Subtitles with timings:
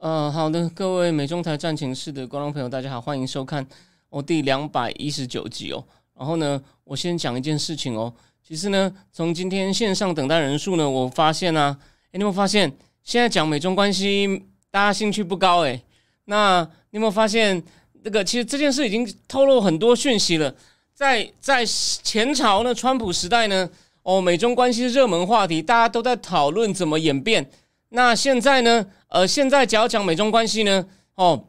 [0.00, 3.66] 呃，好的，各位美中台战情室的观众朋友，大家好，欢迎收看
[4.08, 5.84] 我第两百一十九集哦。
[6.16, 8.10] 然后呢，我先讲一件事情哦。
[8.42, 12.72] 其实呢，从今天线上等待人数呢，我发现啊，哎，你有没有发现
[13.04, 15.78] 现在讲美中关系，大家兴趣不高哎？
[16.24, 17.62] 那你有没有发现，
[18.02, 20.54] 这个其实这件事已经透露很多讯息了。
[20.94, 23.68] 在在前朝呢，川普时代呢，
[24.02, 27.50] 哦，美中关系热门话题，大家都在讨论怎么演变。
[27.90, 28.86] 那现在呢？
[29.08, 30.86] 呃，现在只要讲美中关系呢，
[31.16, 31.48] 哦，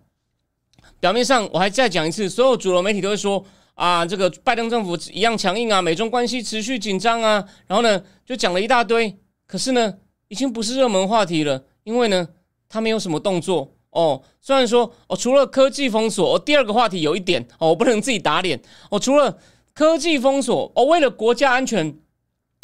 [0.99, 3.45] 表面上我还再讲一次，所有主流媒体都会说
[3.75, 9.15] 啊，这个拜登政府一样强硬啊，美中关系持续紧张啊，然后呢就讲了一大堆，
[9.45, 9.93] 可是呢
[10.29, 12.27] 已经不是热门话题了，因为呢
[12.67, 14.23] 他没有什么动作哦。
[14.39, 19.37] 虽然说哦，除了科技封锁，哦，第二个话题有一点哦，我不能自己打脸哦，除了
[19.75, 21.95] 科技封锁哦，为了国家安全，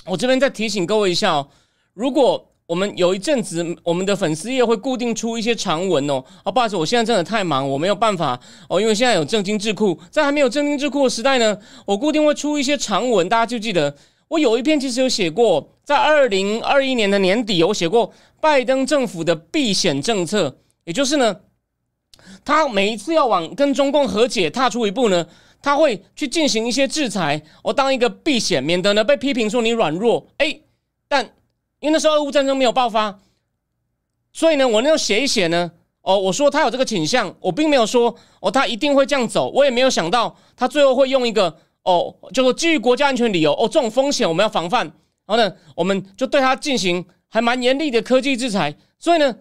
[0.08, 1.50] 我这边再提醒各位一下哦，
[1.94, 2.44] 如果。
[2.68, 6.22] 我们有一阵子，我们的粉丝页会固定出一些长文哦。
[6.44, 8.38] 啊，不好意思，我现在真的太忙，我没有办法
[8.68, 8.80] 哦。
[8.82, 13.30] 因为现在有正经智库，在还没有正经智库的时代呢，我固定会出一些长文。
[13.30, 13.96] 大家就记得，
[14.28, 21.38] 我有一篇其实有写过，在二零二一年的年底，我写过拜登政府的避险政策，也就是呢，
[22.44, 25.26] 他每一次要往跟中共和解踏出一步呢，
[25.62, 30.28] 他会去进行一些制裁，我当一个避险，免得呢被批评说你软弱。
[30.40, 30.60] 哎，
[31.08, 31.30] 但。
[31.80, 33.20] 因为那时候俄乌战争没有爆发，
[34.34, 44.86] 所以呢，我那时候写一写呢，哦，我说他有这个倾向，我并没有说哦，他一定会这样走，我也没有想到他最后会用一个哦，就说基于国家安全理由，哦，这种风险我们要防范，
[45.26, 49.36] 然后呢，我们就对他进行还蛮严厉的科技制裁，所以呢，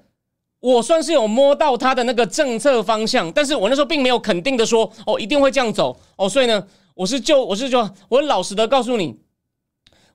[0.60, 9.24] 我算是有摸到他的那个政策方向，但是我那时候并没有肯定的说哦，一定会这样走，哦，所以呢，我是就我是就我老实的告诉你。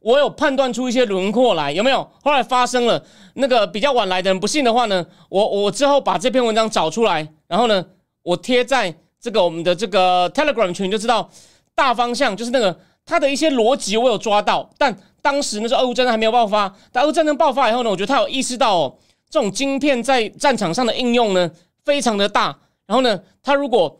[0.02, 2.08] 我有判断出一些轮廓来，有没有？
[2.24, 3.04] 后来发生了
[3.36, 7.86] 那个比较晚来的人不信的话呢，我我之后把这篇文章找出来，然后呢，
[8.24, 11.30] 我贴在这个我们的这个 Telegram 群，就知道
[11.76, 12.76] 大方向就是那个
[13.06, 14.68] 他的一些逻辑我有抓到。
[14.78, 18.98] 但当时那时候俄乌战争还没有爆发，但俄乌战争爆发以后呢，我觉得他有意识到哦，
[19.30, 21.52] 这种晶片在战场上的应用呢
[21.86, 22.58] 非常的大。
[22.88, 24.00] 然后呢，他如果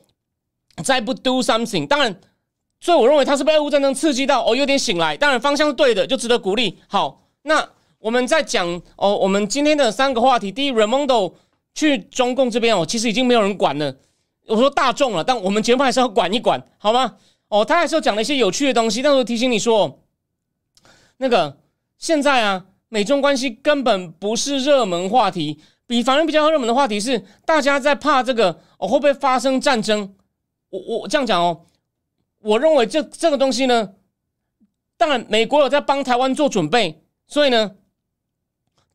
[0.84, 2.20] 再不 do something，当然。
[2.82, 5.16] 所以我认为他是被俄乌战争刺激到哦，有点醒来。
[5.16, 6.80] 当然方向是对的，就值得鼓励。
[6.88, 7.66] 好，那
[8.00, 10.52] 我们在讲哦，我们今天的三个话题。
[10.52, 11.34] 第一，Ramondo
[11.76, 13.96] 去中共这边哦，其实已经没有人管了。
[14.48, 17.18] 我说大众了，但我们节目还是要管一管，好吗？
[17.50, 19.04] 哦，他还是讲了一些有趣的东西。
[19.04, 20.00] 但是提醒你说，
[21.18, 21.60] 那个
[22.00, 25.60] 现在啊，美中关系根本不是热门话题。
[25.86, 30.16] 比反而比较热门的话题是，大家在怕这个哦会不会发生战争？
[30.72, 31.62] 我我这样讲哦。
[32.42, 33.94] 我认为这这个东西呢，
[34.98, 37.72] 当然美国有在帮台湾做准备，所以呢，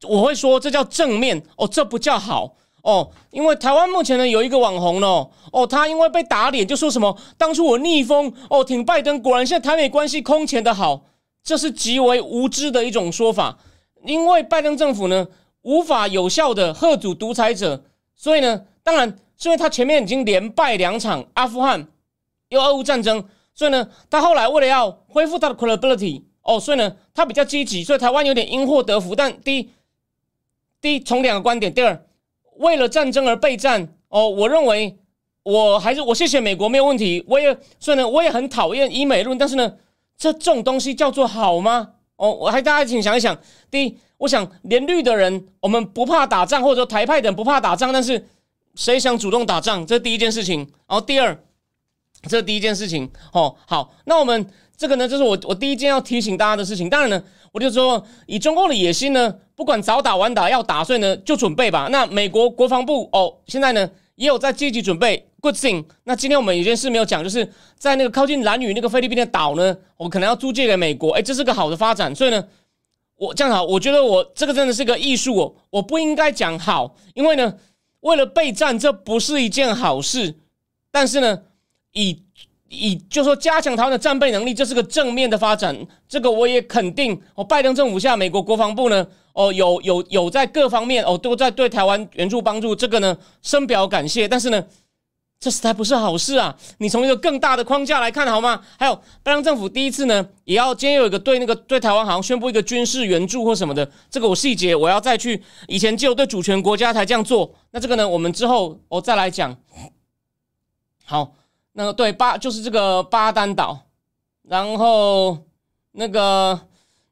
[0.03, 11.05] 我会说这叫正面哦，这不叫好哦，因为台湾目前呢有一个网红哦，哦，他因为被打脸就说什么当初我逆风哦挺拜登，果然现在台美关系空前的好，
[11.43, 13.59] 这是极为无知的一种说法，
[14.05, 15.29] 因为拜登政府呢
[15.63, 17.85] 无法有效的吓阻独裁者，
[18.15, 21.87] 所以呢，当然是因为他前面已经连败两场，阿富汗
[22.49, 23.25] 又俄乌战争。
[23.57, 29.17] 所以呢，他后来为了要恢复他的 credibility，哦，所以呢，他比较积极，所以台湾有点因祸得福。
[29.17, 29.71] 但第一，
[30.79, 32.05] 第一从两个观点；第二，
[32.59, 34.99] 为了战争而备战，哦，我认为
[35.43, 37.25] 我还是我谢谢美国没有问题。
[37.27, 39.73] 我也所以呢，我也很讨厌以美论，但是呢，
[40.19, 41.93] 这种东西叫做好吗？
[42.17, 43.35] 哦，我还大家请想一想。
[43.71, 48.29] 第一，我想连绿的人我们不怕打仗，或者说台派的人不怕打仗，但是
[48.75, 49.87] 谁想主动打仗？
[49.87, 50.59] 这第一件事情。
[50.87, 51.43] 然后第二。
[52.27, 54.47] 这第一件事情哦，好，那我们
[54.77, 56.91] 这个呢，就是我我第一件要提醒大家的事情。
[56.91, 61.89] 当然呢，我就说以中共的野心呢，不管早打晚打，要打所以呢就准备吧。
[61.91, 65.85] 那美国国防部哦，现在呢也有在积极准备，good thing。
[66.05, 72.15] 那今天我们有件事没有讲，就是在那个靠近蓝屿那个菲律宾的岛呢，我可能要租借给美国，哎，这是个好的发展。
[72.15, 72.45] 所以呢，
[73.17, 77.55] 我这样好，我觉得我这个真的是个艺术哦，我不应该讲好，因为呢，
[78.01, 80.35] 为了备战，这不是一件好事。
[80.91, 81.45] 但是呢。
[81.97, 82.23] 以
[82.69, 85.75] 以就说加强台湾的战备能力，这是个正面的发展。
[86.07, 87.19] 这个我也肯定。
[87.35, 94.29] 哦，拜登政府下，美国国防部呢，哦，有有有在各方面哦都在对台湾援助帮助，这个呢深表感谢。
[94.29, 94.63] 但是呢，
[95.39, 96.57] 这实在不是好事啊！
[96.79, 98.61] 你从一个更大的框架来看好吗？
[98.79, 109.57] 还有，拜登政府第一次呢，也要今天有一个对那个对台湾好像宣布一个军事援助或什么的，这个我细节我要再去以前只有对主权国家才这样做，那这个呢，我们之后我再来讲。
[111.09, 111.35] 好，
[111.79, 113.79] 那个对巴就是这个巴丹岛，
[114.45, 115.37] 然后
[115.93, 116.59] 那个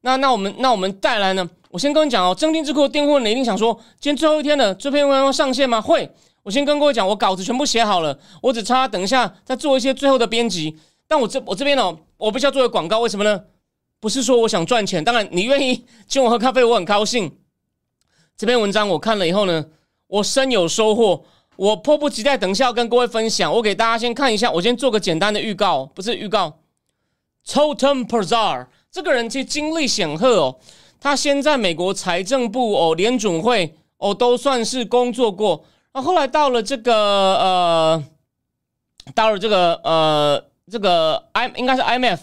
[0.00, 5.80] 那那我们那我们带来呢，我先跟你讲哦，征金智库的订户你一定想说，今天最后一天了，这篇文章上线吗？
[5.80, 6.10] 会。
[6.44, 10.78] 我先跟各位讲，我稿子全部写好了，我只差等一下再做一些最后的编辑。
[11.06, 13.44] 但我这我这边哦，我不需要做个广告，为什么呢？
[14.00, 17.38] 不是说我想赚钱，当然你愿意请我喝咖啡，我很高兴。
[18.36, 19.66] 这篇文章我看了以后呢，
[20.06, 21.24] 我深有收获，
[21.56, 23.52] 我迫不及待等一下要跟各位分享。
[23.52, 26.58] 我给大家先看一下，我先做个简单的预告，不是预告。
[27.46, 30.56] Totem Pazar 这个人其实经历显赫哦，
[31.00, 35.64] 他先在美国财政部哦、联准会哦都算是工作过。
[35.92, 36.92] 那后来到了这个
[37.36, 38.04] 呃，
[39.14, 42.18] 到了这个呃，这个 I 应该是 IMF，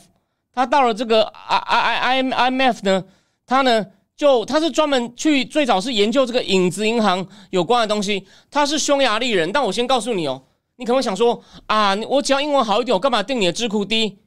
[0.54, 3.06] 他到了这个 I I I IMF 呢，
[3.45, 3.86] 他呢
[4.21, 8.23] 就他是专门去最早是研究这个影子银行有关的东西。
[8.51, 10.39] 他是匈牙利人，但我先告诉你哦，
[10.75, 14.19] 你可能想说啊，我只要英文好一点，我干嘛定你的智库低？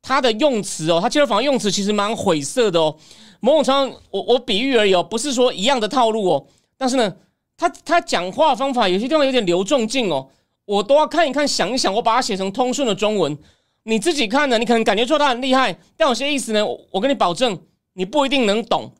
[0.00, 2.96] 他的用词哦，他接受访用词其实蛮晦涩的哦。
[3.40, 6.46] 某种程度，我我比喻而已哦，不是说一样的套路哦，
[6.78, 7.12] 但是呢。
[7.54, 10.26] 他他讲话方法有些地方有点流重劲哦，
[10.64, 13.38] 我都要看一看想一想，我把它写成通顺的中文。
[13.84, 17.56] 你自己看呢，你可能感觉出他很厉害，但有些意思呢，我跟你保证，
[17.92, 18.90] 你不一定能懂。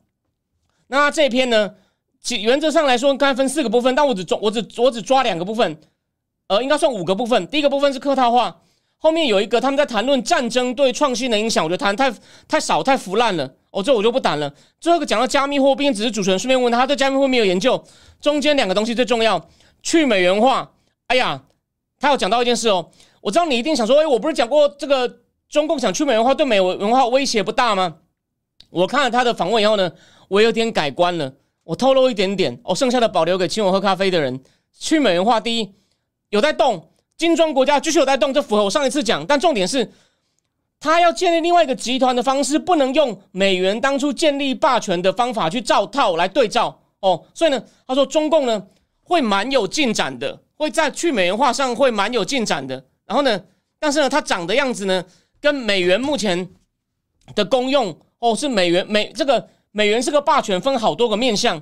[0.93, 1.73] 那这一篇呢，
[2.21, 5.75] 其原则上来说，刚才分四个部分，但我只抓我只我只抓两个部分，
[6.49, 7.47] 呃，应该算五个部分。
[7.47, 8.61] 第一个部分是客套话，
[8.99, 12.13] 后面有一个他们在谈论战争对创新的影响，我觉得谈太
[12.47, 13.51] 太少太腐烂了。
[13.71, 14.53] 哦，这我就不谈了。
[14.79, 17.83] 最后一个讲到加密货币，只是主持人顺便问他，对加密货币有研究。
[18.21, 19.49] 中间两个东西最重要，
[19.81, 20.73] 去美元化。
[21.07, 21.41] 哎呀，
[21.99, 22.91] 他有讲到一件事哦。
[23.21, 27.95] 我知道你一定想说，哎，我不是讲过这个中共想去美元化，对美文化威胁不大吗？
[28.69, 29.91] 我看了他的访问以后呢，
[30.33, 31.31] 我有点改观了。
[31.63, 34.39] 我透露一点点，哦，剩下的保留给请我喝咖啡的人。
[34.77, 35.71] 去美元化，第一
[36.29, 39.25] 有在动，金砖国家继续有在动，这符合我上一次讲。
[39.25, 39.91] 但重点是。
[40.79, 47.23] 他要建立另外一个集团的方式，不能用美元当初建立霸权的方法去照套来对照哦。
[47.33, 48.61] 所以呢，他说中共呢
[49.01, 52.83] 会蛮有进展的，会在去美元化上会蛮有进展的。
[53.05, 53.41] 然后呢，
[53.79, 55.05] 但是呢，它长的样子呢，
[55.39, 56.49] 跟美元目前
[57.33, 61.61] 的功用哦是美元美这个美元是个霸权，分好多个面向。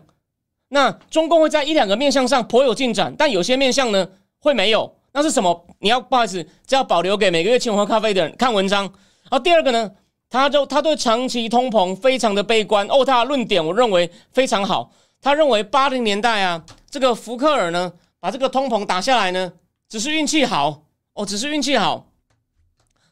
[0.68, 4.96] 那中共会在一两个面向上颇有进展，但有些面向呢会没有。
[5.14, 5.66] 那是什么？
[5.80, 8.84] 你要不好意思，只要保留给每个月请我喝咖啡的人看文章。
[8.84, 9.92] 然后第二个呢，
[10.30, 14.92] 他就他对长期通膨非常的悲观哦，他的论点我认为非常好。
[15.22, 19.54] 他认为八零年代啊，这个福克尔呢把这个通膨打下来呢，
[19.88, 20.84] 只是运气好
[21.14, 22.08] 哦，只是运气好，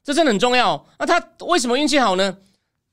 [0.03, 0.85] 这真的很重要。
[0.97, 2.37] 那他为什么运气好呢？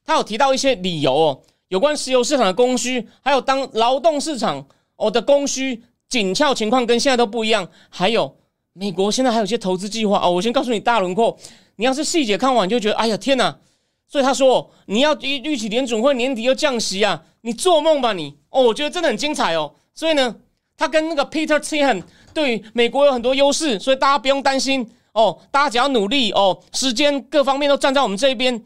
[0.04, 4.66] 他有提到一些理由哦，有关石油市场的供需，还有当劳动市场
[4.96, 8.36] 哦的供需紧俏情况跟现在都不一样，还有
[8.72, 11.36] 美国现在还有一些投资计划哦，我先告诉你大轮廓。
[11.78, 13.58] 你要是细节看完，就觉得哎呀天哪！
[14.06, 18.36] 所以他说你要预预期联准会年底要降息啊，你做梦吧你！
[18.50, 19.74] 哦，我觉得真的很精彩哦。
[19.92, 20.36] 所以呢，
[20.76, 22.02] 他跟那个 Peter Thiel
[22.32, 25.36] 对美国有很多优势，所以大家不用担心哦。
[25.50, 28.62] 大家只要努力哦，时间各方面都站在我们这一边。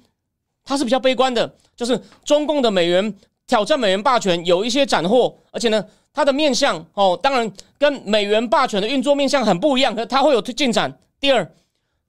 [0.65, 3.15] 他是比较悲观的，就是中共的美元
[3.47, 10.99] 挑战美元霸权有一些斩获，而且呢，它的面相哦，当然跟美元霸权的运作面相很不一样，可它会有进展。
[11.21, 11.51] 第二。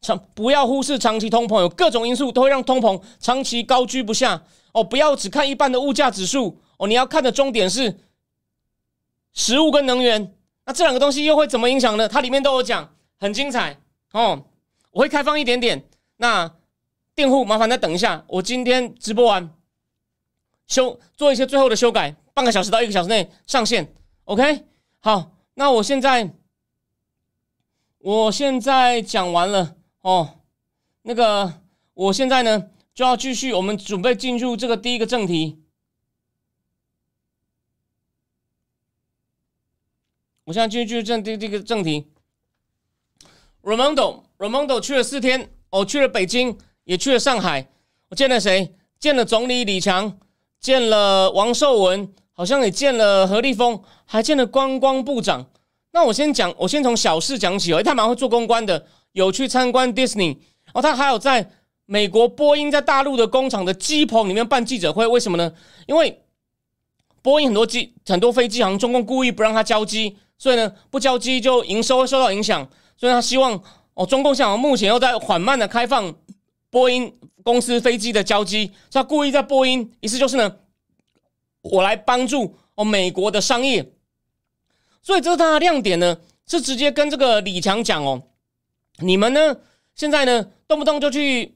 [0.04, 4.42] 长不要忽视长期通膨，有各种因素都会让通膨长期高居不下
[4.72, 4.84] 哦。
[4.84, 8.00] 不要只看一半的物价指数哦，你要看的重点是
[9.32, 10.34] 食物跟能源。
[10.66, 12.08] 那这两个东西又会怎么影响呢？
[12.08, 13.78] 它里面都有讲，很精彩
[14.14, 14.44] 哦。
[14.90, 15.84] 我会开放一点点。
[16.18, 16.52] 那
[17.22, 19.50] 用户麻烦再等一下，我今天直播完
[20.68, 23.94] 修做一些最后的修改，半个小时到一个小时内上线。
[24.26, 24.66] OK，
[25.00, 26.34] 好，那我现在
[28.00, 29.76] 我现在讲完了。
[30.02, 30.40] 哦，
[31.04, 31.62] 那个，
[31.94, 35.62] 我现在呢就要继续，我们准备进入这个第一个正题。
[40.46, 42.08] 我现在继续正第这个正题。
[43.62, 47.68] Ramondo，Ramondo 去了四天，哦，去了北京，也去了上海。
[48.10, 48.74] 我见了谁？
[49.00, 50.18] 见了总理李强，
[50.60, 55.46] 见了王寿文，好像也见了何立峰，还见了观光部长。
[55.92, 58.86] 那我先讲，我先从小事讲起哦，他蛮会做公关的。
[59.14, 61.50] 有去参观 Disney，然后他还有在
[61.86, 65.52] 美国波音在大陆的工厂的机棚里面办记者会，为什么呢？
[65.86, 66.24] 因为
[67.22, 73.62] 波音很多机很多飞机好像中共故意不让他交机，所以呢不交机就营收会受到影响，所以他希望
[73.96, 76.14] 哦，中共想目前又在缓慢的开放
[76.72, 80.58] 波音公司飞机的交机，他故意在波音，意思就是呢，
[81.62, 83.92] 我来帮助哦美国的商业，
[85.04, 88.24] 所以这是他的亮点呢，是直接跟这个李强讲哦，
[88.98, 89.58] 你们呢
[89.94, 91.56] 现在呢动不动就去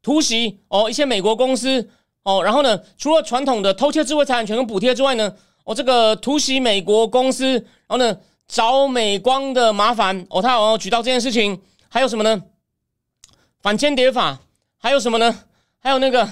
[0.00, 1.90] 突袭哦一些美国公司。
[2.22, 2.78] 哦，然后呢？
[2.98, 8.14] 除了传统的偷窃智慧财产权跟补贴之外呢，哦，这个突袭美国公司，然后呢
[8.46, 12.42] 找美光的麻烦，哦，他有举到这件事情，还有什么呢？
[13.62, 14.38] 反间谍法，
[14.80, 15.44] 还有什么呢？
[15.78, 16.28] 还有那个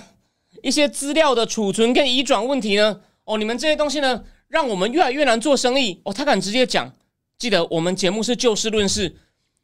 [0.62, 3.00] 一些资料的储存跟移转问题呢？
[3.24, 6.00] 哦，你们这些东西呢，让我们越来越难做生意。
[6.04, 6.90] 哦，他敢直接讲，
[7.38, 9.14] 记得我们节目是就事论事，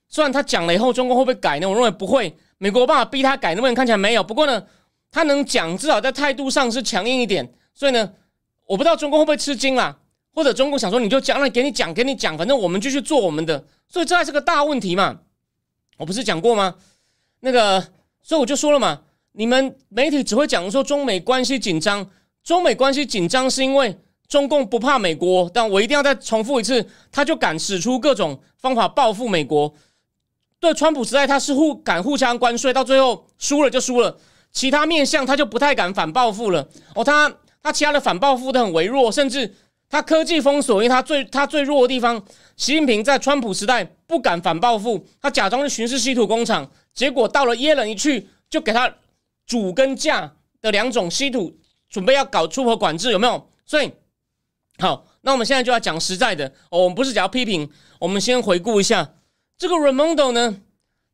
[0.09, 1.69] 虽然他讲了以后，中国会不会改呢？
[1.69, 4.23] 我认为不会，美国办法逼他改，那么看起来没有。
[4.23, 4.65] 不过呢。
[5.17, 7.49] 他能讲，至少在态度上是强硬一点。
[7.73, 8.15] 所以呢，
[8.67, 9.97] 我不知道中共会不会吃惊啦，
[10.33, 13.65] 或者中共想说你就讲，那给你讲，给你讲，反正我们继续做我们的。
[13.87, 15.21] 所以这还是个大问题嘛。
[15.99, 16.75] 我不是讲过吗？
[17.39, 17.87] 那个，
[18.25, 19.03] 所以我就说了嘛，
[19.33, 22.05] 你们媒体只会讲说中美关系紧张，
[22.43, 25.49] 中美关系紧张是因为中共不怕美国。
[25.53, 29.73] 但我一定要再重复一次，他就敢使出各种方法报复美国。
[30.59, 34.17] 对川普时代，他是互敢互相关税，到最后输了就输了。
[34.51, 37.31] 其他面向他就不太敢反报复了哦，他
[37.63, 39.55] 他其他的反报复都很微弱，甚至
[39.91, 42.17] 他科技封锁，因为他最他最弱的地方，
[42.57, 48.95] 习近平在川普时代不敢反报复，他假装是巡视稀土工厂，结果到了耶伦一去，就给他
[49.47, 51.59] 主跟价的两种稀土，
[51.89, 53.51] 准备要搞出口管制，有没有？
[53.67, 53.91] 所以
[54.79, 59.15] 好，那我们现在就要讲实在的哦，我们不是讲批评，我们先回顾一下
[59.59, 60.61] 这个 Ramondo 呢，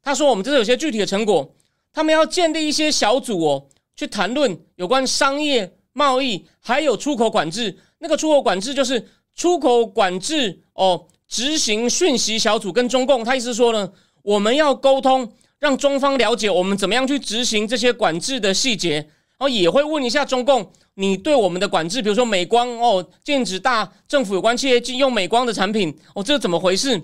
[0.03, 1.55] 他说我们这是有些具体的成果。
[1.93, 7.77] 他们要建立一些小组哦，去谈论有关商业贸易，还有出口管制。
[7.99, 13.25] 那个出口管制就是出口管制哦，执行讯息小组跟中共。
[13.25, 18.95] 他意思说呢，我们要沟通，让中方了解我们怎么样去执行这些管制的细节。
[18.95, 27.01] 然后也会问一下中共，你对我们的管制，比如说美光哦，禁止大政府有关企业禁用美光的产品哦，这是怎么回事？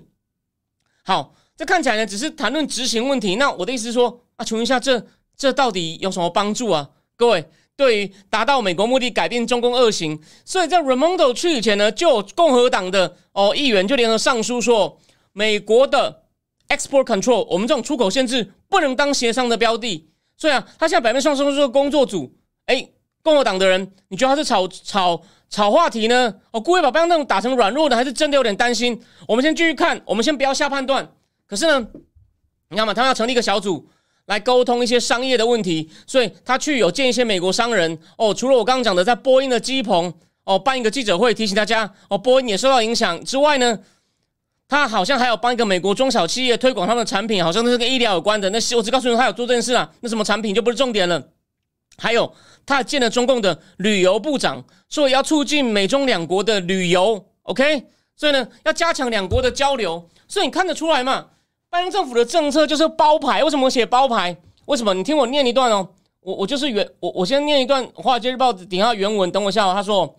[1.05, 3.37] 好，这看起来呢，只是谈论执行问题。
[3.37, 4.23] 那我的意思是说。
[4.37, 5.03] 啊，请问一下，这
[5.35, 6.91] 这到底有什么帮助啊？
[7.17, 15.01] 各位，对于达到美国目的、改变中共恶行，所以在 Ramondo 去以前呢，就有共和党的哦议员就联合上书说，
[15.33, 16.25] 美国的
[16.69, 20.09] export control，我们这种出口限制不能当协商的标的。
[20.37, 22.33] 所以啊，他现在表面上说是个工作组，
[22.67, 22.89] 哎，
[23.23, 26.35] 共和党的人，你觉得他是炒炒炒话题呢？
[26.51, 29.01] 哦，故意把班那种打成软弱的，还是真的有点担心？
[29.27, 31.09] 我们先继续看，我们先不要下判断。
[31.47, 31.87] 可是呢，
[32.71, 33.89] 你看嘛，他要成立一个小组。
[34.27, 38.35] 来沟通一些商业的问题，所以他去有见一些美国商人哦。
[38.35, 43.79] 除了我刚刚讲的，在波音的机棚哦办一个记者会，提醒大家哦，波音也受到影响之外呢，
[44.69, 48.51] 他好像还有帮一个美国中小企业推广他们的产品，好像都是跟医疗有关的。
[48.51, 49.91] 那我只告诉你，他有做这件事啊。
[50.01, 51.23] 那什么产品就不是重点了。
[51.99, 52.31] 还有
[52.67, 57.87] 他还见了中共的旅游部长，说要促进美中两国的旅游，OK？
[58.17, 60.09] 所以呢，要加强两国的交流。
[60.29, 61.27] 所以你看得出来嘛？
[61.71, 64.37] 拜登政府的政策就是包牌，为什么写包牌？
[64.67, 64.93] 为什么？
[64.93, 65.89] 你听我念一段哦，
[66.21, 69.73] 我我就是原我我先念一段《华尔街日报》底下原文，等我一下哦。
[69.73, 70.17] 他说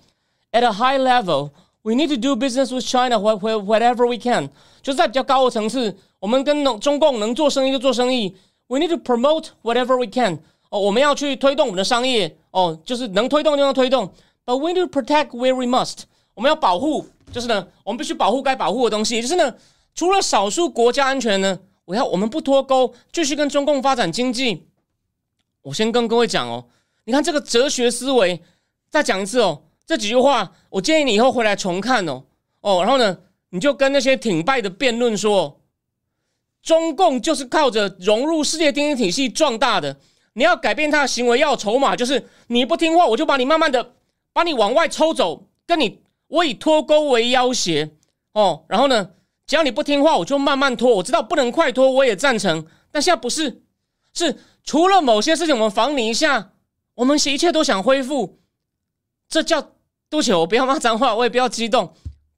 [0.53, 1.49] ：“At a high level,
[1.88, 4.50] we need to do business with China whatever we can。”
[4.84, 8.36] 就是在比较高的层次，我们跟中共能做生意就做生意。
[8.67, 10.39] We need to promote whatever we can。
[10.70, 14.12] 哦，我们要去推动我们的商业哦，就是能推动就要推动。
[14.46, 16.00] But we need to protect where we must。
[16.34, 19.56] 我们要保护，就是呢，我们必须保护该保护的东西，就是呢。
[19.96, 24.67] 除了少数国家安全呢，我要我们不脱钩，继续跟中共发展经济。
[25.63, 26.65] 我先跟各位讲哦，
[27.06, 28.39] 你看这个哲学思维，
[28.91, 32.25] 再讲一次哦，这几句话，我建议你以后回来重看哦
[32.62, 33.17] 哦，然后呢，
[33.50, 35.62] 你就跟那些挺败的辩论说，
[36.62, 39.98] 中共就是靠着融入世界经济体系壮大的，
[40.34, 43.94] 你要改变他的行为要筹码，就是你不听话，我就把你慢慢的
[44.34, 47.89] 把你往外抽走，跟你我以脱钩为要挟
[48.34, 49.12] 哦，然后呢？
[49.48, 50.94] 只要你不听话，我就慢慢拖。
[50.96, 52.67] 我知道不能快拖，我也赞成。
[52.91, 53.62] 但现在不是，
[54.13, 56.51] 是除了某些事情，我们防你一下，
[56.96, 58.39] 我们一切都想恢复。
[59.29, 59.72] 这叫
[60.09, 61.93] 对不起，我不要骂脏话，我也不要激动。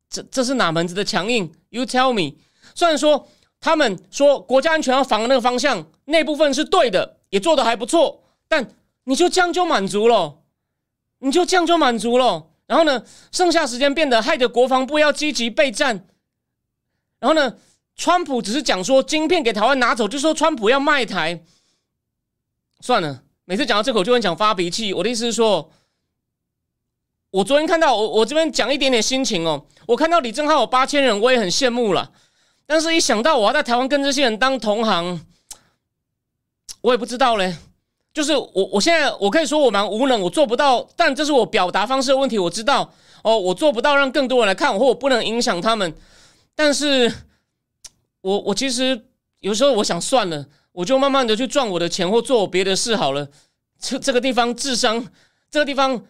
[0.09, 2.37] 这这是哪门子的强硬？You tell me。
[2.73, 3.27] 虽然说
[3.59, 8.67] 他们说国家安全要防那个方向那部分是对的，也做的还不错，但
[9.03, 10.39] 你就这样就满足了，
[11.19, 12.47] 你就这样就满足了。
[12.65, 16.07] 然后呢，剩下时间变得害得国防部要积极备战。
[17.19, 17.57] 然后呢，
[17.95, 21.43] 川普只是讲说晶片给台湾拿走，就说川普要卖台。
[22.81, 24.93] 算了，每次讲到这口就很想发脾气。
[24.93, 25.69] 我的意思是说，
[27.31, 29.63] 我昨天看到我我这边讲一点点心情哦。
[29.85, 32.11] 我看到李正浩有八千人，我也很羡慕了。
[32.65, 35.25] 但是一想到我要在台湾跟这些人当同行，
[36.81, 37.55] 我也不知道嘞。
[38.11, 40.87] 就是我，我现在我可以说我蛮无能，我做不到。
[40.95, 42.91] 但这是我表达方式的问题，我知道
[43.23, 45.93] 哦，我做不到让更多人来看我，或我不能影响他们。
[46.55, 47.11] 但是，
[48.21, 49.05] 我我其实
[49.39, 53.27] 有时候我想算了，我就慢慢的去赚我的钱或做我别的事好了。
[53.79, 55.07] 这这个地方智商，
[55.49, 56.03] 这个地方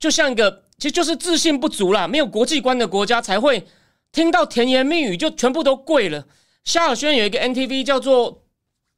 [0.00, 3.64] 就像一个，其实就是自信不足啦，没有国际观的国家才会
[4.10, 6.26] 听到甜言蜜语就全部都跪了。
[6.64, 8.42] 萧亚轩有一个 NTV 叫做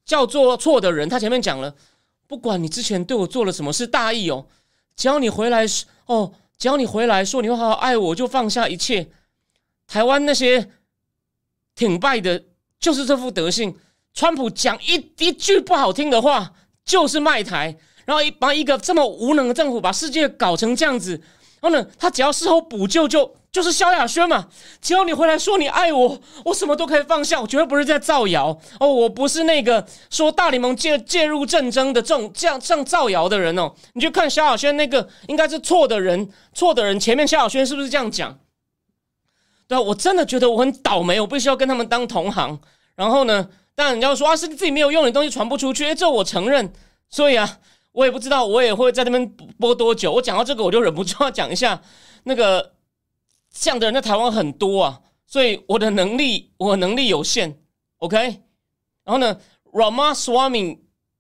[0.05, 1.75] 叫做错的人，他前面讲了。
[2.29, 4.47] 不管你之前对我做了什么，是大义哦。
[4.97, 5.67] 只要你回来
[6.07, 9.11] 哦，只要你回来说你会好好爱我，就放下一切。
[9.87, 10.71] 台湾那些
[11.75, 12.45] 挺败的，
[12.79, 13.77] 就是这副德性。
[14.15, 16.55] 川普讲一一句不好听的话，
[16.85, 21.13] 就是卖台，然后一把一个这么无能的政府，把世界搞成这样子。
[21.61, 23.35] 然后呢，他只要事后补救就。
[23.53, 24.49] 就是萧亚轩嘛，
[24.81, 27.39] 只要你回来说你爱我，我什么都可以放下。
[27.39, 33.71] 我绝对不是在造谣哦，我不是那个说大联盟介介入战争的这种这样这样造谣的人哦。
[33.93, 36.99] 你就看萧亚轩那个应该是错的人，错的人。
[36.99, 38.39] 前面萧亚轩是不是这样讲？
[39.69, 42.59] 对啊，我真的觉得我很倒霉，我必须要跟他们当同行。
[42.97, 46.73] 然后呢，当然你要说啊，是自己没有用的东西传不出去，哎，这我承认。
[47.11, 47.59] 所以啊，
[47.93, 49.27] 我也不知道我也会在那边
[49.59, 50.13] 播多久。
[50.13, 51.81] 我讲到这个，我就忍不住要讲一下
[52.25, 52.73] 那个。
[53.55, 57.61] 这样的人在台湾很多啊，所以我的能力我能力有限
[57.99, 58.19] ，OK。
[59.05, 59.39] 然后呢
[59.73, 60.79] ，Ramaswamy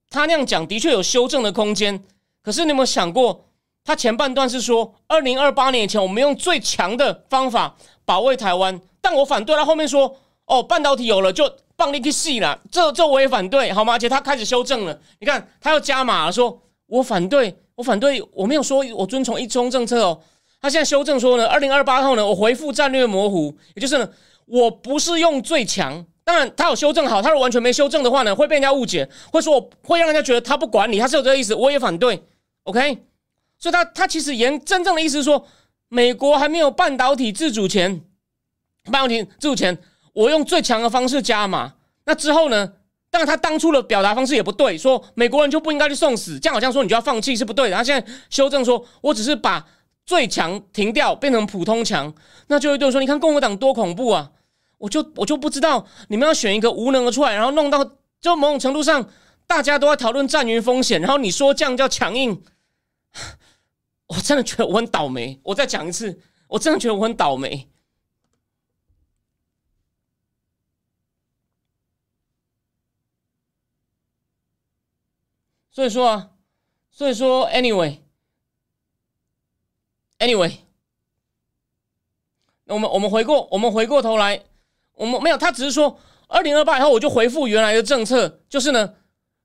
[0.08, 2.02] 他那样讲的确有修正的空间。
[2.40, 3.44] 可是你有没有想过，
[3.84, 7.76] 他前半段是说二零二八年以前我们用最强的方法
[8.06, 13.94] 保卫台湾，但我反对他后面说哦，半导体有了就棒力去细了，这这我也反对，好吗？
[13.94, 20.22] 而且他开始修正了，你看他要加码了，说我反对，我反对，我没有说我遵从一中政策哦。
[20.60, 24.08] 他现在修正说呢，二零二八后呢，我回复战略模糊，也就是呢，
[24.46, 26.06] 我不是用最强。
[26.22, 32.22] 当然，他有修正好，他如果完全没修正的话呢，会被人家误解，会说我会让人家觉得他不管你，他是有这个意思，我也反对。
[32.62, 32.98] OK，
[33.59, 35.44] 所以他他其实言真正的意思是说，
[35.88, 38.00] 美国还没有半导体自主权，
[38.85, 39.76] 半导体自主权，
[40.12, 41.75] 我用最强的方式加码。
[42.05, 42.72] 那之后呢？
[43.11, 47.77] 当然，他当初的表达方式也不对，说美国人就不应该去送死，这样好像说你就要放弃是不对的。
[47.77, 49.66] 他现在修正说，我只是把。
[50.05, 52.12] 最强停掉变成普通强，
[52.48, 54.33] 那就会对我说：“你看共和党多恐怖啊！”
[54.79, 57.88] 我就我就不知道你们要选一个无能的出来，然后弄到
[58.20, 59.09] 就某种程度上
[59.46, 62.42] 大家都在讨论战云风险，然后你说这样叫强硬，
[64.09, 65.38] 我真的觉得我很倒霉。
[65.44, 67.68] 我再讲一次，我真的觉得我很倒霉。
[75.72, 76.30] 所以说啊，
[76.90, 77.98] 所以说，anyway。
[80.18, 80.52] Anyway，
[82.66, 84.40] 我们我们回过我们回过头来，
[84.94, 88.94] 我们没有，他只是说二零二八以后我就回复原来的政策，就是呢，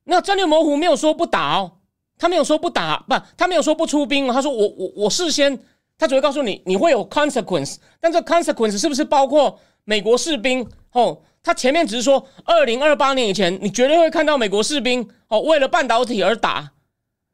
[0.04, 1.80] 那战略模糊没有说不打哦，
[2.20, 5.60] 他没有说不打，不，他没有说不出兵，他说我我我事先，
[5.98, 10.70] 他只会告诉你你会有 consequence，但这 consequence 是不是包括美国士兵？
[10.92, 16.72] 哦，他前面只是说二零二八年以前你绝对会看到美国士兵哦为了半导体而打，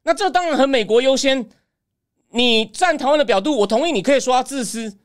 [0.03, 1.49] 那这当然和美国优先。
[2.29, 4.97] 你站台湾的表度，我同意，你可以说他自私。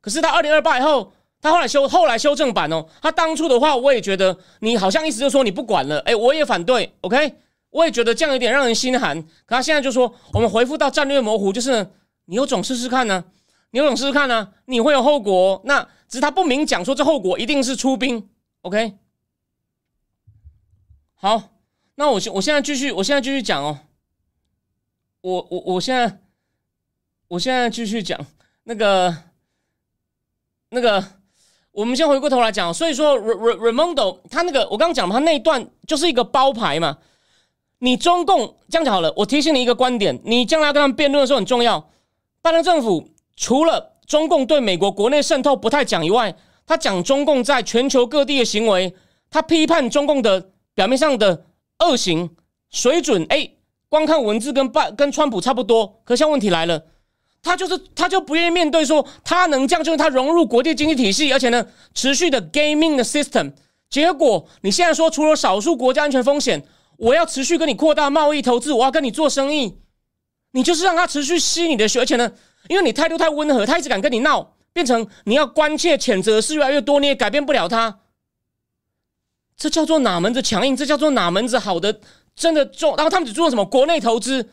[0.00, 2.86] 可是他二零二八以后，他后来修后来修正版哦。
[3.02, 5.98] 他当初的话，我也觉得你好像意思就是说你不管了。
[6.00, 6.90] 哎，我也反对。
[7.02, 7.34] OK，
[7.68, 9.20] 我也觉得这样有点让人心寒。
[9.22, 11.86] 可他现在就说，我们回复到战略模糊，就是
[12.24, 13.24] 你有种试试看呢，
[13.72, 15.60] 你有种试试看呢，你会有后果。
[15.64, 18.28] 那只是他不明讲说这后果一定是出兵。
[18.64, 18.94] OK，
[21.14, 21.50] 好，
[21.94, 23.78] 那我现我现在继续，我现在继续讲哦。
[25.20, 26.20] 我我我现在。
[27.26, 28.20] 我现在继续讲
[28.64, 29.12] 那个
[30.68, 31.02] 那个，
[31.72, 32.72] 我们先回过头来讲。
[32.72, 36.98] 所以说，Ramondo 他那个我刚刚讲他那一段就是一个包牌嘛。
[37.78, 41.90] 你中共这样讲好了，我提醒你一个观点：你将来跟他们辩论的时候很重要。
[42.40, 48.94] 拜登政府除了中共对美国国内渗透不太讲以外，他讲中共在全球各地的行为，
[49.30, 51.44] 他批判中共的表面上的
[51.80, 52.30] 恶行
[52.70, 53.26] 水准。
[53.28, 53.50] 哎，
[53.88, 56.86] 光看文字跟拜跟川普差不多，可现在问题来了。
[57.42, 63.52] 他就是，他就不愿意面对说，他能这样，就是他融入国际经济体系，而且呢，持续的 gaming 的 system。
[63.90, 66.64] 结果你现在说，除了少数国家安全风险，
[66.96, 69.76] 我要持续跟你扩大贸易投资，我要跟你做生意，
[70.52, 72.32] 你就是让他持续吸你的血，而且呢，
[72.68, 78.00] 因为你态度太温和，他一直敢跟你闹，变成你要关切谴责是越来越多，你也改变不了他。
[79.56, 80.76] 这叫做哪门子强硬？
[80.76, 82.00] 这叫做哪门子好的？
[82.34, 83.64] 真的做，然后他们只做什么？
[83.64, 84.50] 国内投资。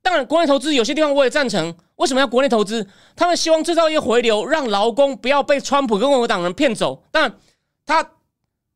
[0.00, 1.74] 当然，国内投资有些地方我也赞成。
[1.96, 2.86] 为什么要国内投资？
[3.16, 7.02] 他们希望制造业回流，让劳工不要被川普跟共和党人骗走。
[7.10, 7.36] 但
[7.84, 8.12] 他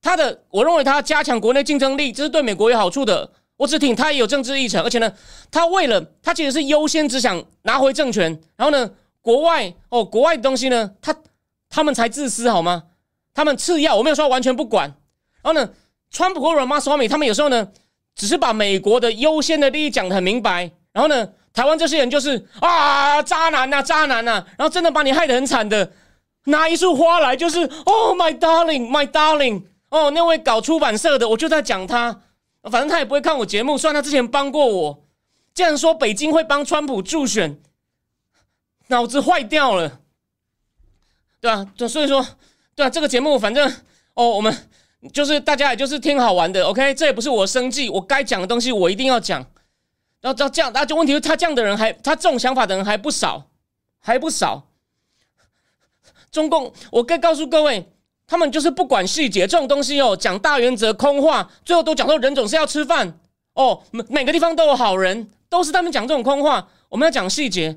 [0.03, 3.31] 他的我认为他加强国内竞争力，这是对美国有好处的。
[3.59, 5.12] 我只挺他也有政治议程，而且呢，
[5.50, 8.90] 他为了他其实是优先只想拿回政权，然后呢，
[9.21, 11.15] 国外哦，国外的东西呢，他
[11.69, 12.85] 他们才自私好吗？
[13.35, 14.89] 他们次要，我没有说完全不管。
[15.43, 15.71] 然后呢，
[16.11, 17.69] 川普和阮马双美他们有时候呢，
[18.15, 25.93] 只是把美国的优先的利益讲得很明白，然后呢，台湾这些人就是啊，渣男呐，渣男呐，然后真的把你害得很惨的，
[26.45, 32.23] 拿一束花来就是，Oh my darling，my darling，哦，那位搞出版社的，我就在讲他。
[32.71, 35.05] 反正他也不会看我节目，虽然他之前帮过我。
[35.55, 37.59] 竟然说北京会帮川普助选，
[38.90, 40.00] 脑子坏掉了，
[41.40, 42.24] 对啊，就所以说，
[42.74, 43.66] 对啊，这个节目反正
[44.14, 44.55] 哦，我们
[45.12, 49.40] 就是大家也就是听好玩的，OK，这也不是我生计，我该讲的东西我一定要讲。
[50.20, 53.48] 然后这样，那就问题是，他这样的人还，他这种想法的人还不少，
[53.98, 54.68] 还不少。
[56.31, 57.90] 中共，我该告诉各位。
[58.26, 63.18] 他们就是不管细节，这种东西哦，讲大原则空话，最后都讲说人总是要吃饭
[63.55, 66.68] 哦，每每个地方都有好人，都是他们讲这种空话。
[66.88, 67.76] 我们要讲细节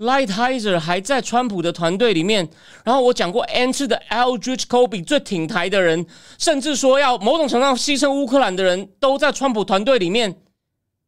[0.00, 2.48] ，Lightizer 还在川普的团队里面，
[2.82, 6.04] 然后我讲过 n 次的 Aldrich Kobe 最挺台的人，
[6.38, 10.40] 甚至说要某种程度上牺牲乌克兰的人都在川普团队里面。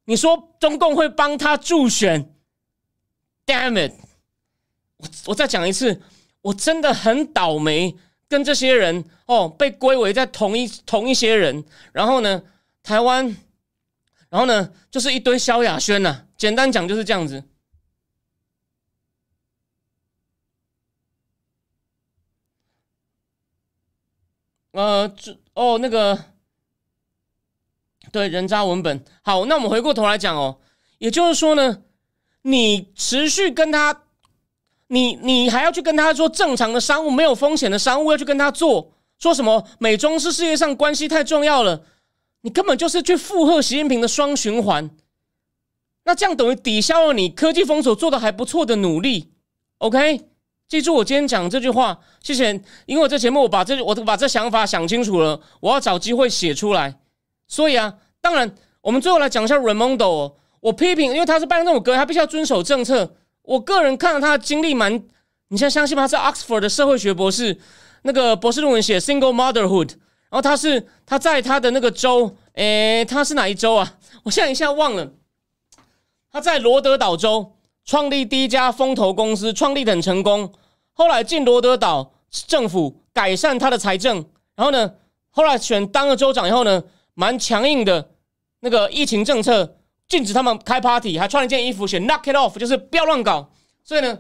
[0.04, 2.32] 你说中共会帮他助选
[3.46, 3.92] ？Damn it！
[4.98, 6.00] 我我再讲一次，
[6.42, 7.96] 我真的很倒霉。
[8.28, 12.42] 跟这些人哦，被归为在同一同一些人，然后呢，
[12.82, 13.36] 台湾，
[14.30, 16.22] 然后呢，就是一堆萧亚轩呐。
[16.38, 17.44] 简单讲就是这样子。
[24.72, 26.18] 呃，这哦，那个，
[28.10, 29.04] 对，人渣文本。
[29.22, 30.58] 好，那我们回过头来讲哦，
[30.98, 31.82] 也就是说呢，
[32.42, 34.02] 你持续跟他。
[34.88, 41.86] 你你还要去跟他说正常的商务没有风险的商务要去跟他做说什么美中是世界上关系太重要了，
[42.42, 44.90] 你根本就是去附和习近平的双循环，
[46.04, 49.32] 那这样等于抵消了你科技封锁做的还不错的努力。
[49.78, 50.28] OK，
[50.72, 52.50] 记住我今天讲这句话，谢谢。
[52.86, 56.98] 因为我这节目我把这我把这想法想清楚了，我要找机会写出来。
[57.46, 63.14] 所以啊，当然我们最后来讲一下 Raimondo，我批评，因为他是办这种歌，他必须要遵守政策。
[63.42, 64.94] 我个人看到他的经历蛮，
[65.48, 66.08] 你现在相信吗？
[66.08, 67.54] 他是 Oxford 的社会学博士，
[68.04, 69.90] 那个博士论文写 Single Motherhood，
[70.30, 73.96] 然后他是他在他的那个州，诶，他是哪一州啊？
[74.22, 75.12] 我现在一下忘了。
[76.30, 77.52] 他在罗德岛州
[77.84, 80.50] 创立第一家风投公司，创立很成功。
[80.92, 84.24] 后来进罗德岛政府改善他的财政，
[84.54, 84.94] 然后呢，
[85.30, 86.82] 后来选当了州长以后呢，
[87.14, 88.10] 蛮强硬的
[88.60, 89.76] 那个疫情政策。
[90.08, 93.48] 禁止他们开 party，还穿了一件衣服写 “knock it off”，就是不要乱搞。
[93.82, 94.18] 所以呢，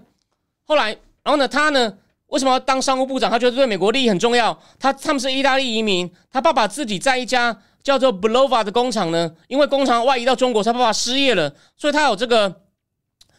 [0.64, 0.86] 后来，
[1.22, 3.30] 然后呢，他呢，为什么要当商务部长？
[3.30, 4.58] 他觉得对美国利益很重要。
[4.78, 12.62] 他他们是意大利移民，他爸爸自己在一家叫做 Blova 的工厂呢，因为工厂外移到中国，他爸爸失业了，所以他有这个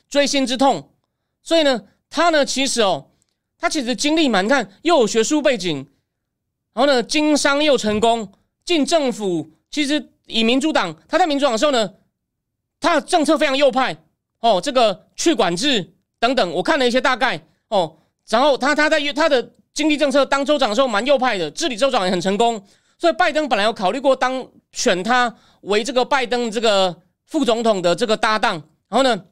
[0.07, 0.91] 锥心之痛。
[1.41, 3.07] 所以呢，他呢，其实哦，
[3.63, 5.77] 他其实经历蛮看，又有学术背景，
[6.73, 8.29] 然后呢，经商又成功，
[8.65, 9.49] 进政府。
[9.71, 11.89] 其实以民主党，他在民主党的时候呢。
[12.81, 13.95] 他的政策非常右派
[14.41, 17.95] 哦，这个去管制等等，我看了一些大概哦。
[18.27, 22.61] 然后他他在他的经济政策当州长的时候蛮右派的，治理州长也很成功。
[22.97, 26.93] 所以拜登本来有考虑过当选他为这个拜登这个
[27.25, 28.61] 副总统的这个搭档。
[28.89, 29.23] 然后呢，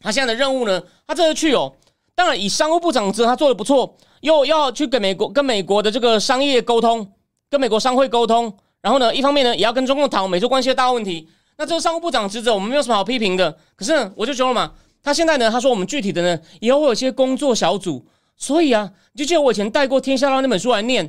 [0.00, 1.72] 他现在的任务呢，他这次去哦，
[2.18, 7.12] 当然以商务部长职他做的不错，又要去跟美国跟美国的这个商业沟通，
[7.48, 8.52] 跟美国商会沟通。
[8.82, 11.28] 然后呢，一方面呢，也要跟中共讨美洲关系的大问题。
[11.58, 13.56] 那这个商务部长职责，我们没有什么好批评的。
[13.76, 18.04] 可是我就说了嘛，他现在呢，他说我们具体的呢，以后会有一些工作小组。
[18.36, 21.08] 所以啊，你就记得我以前带过《天下》那本书来念。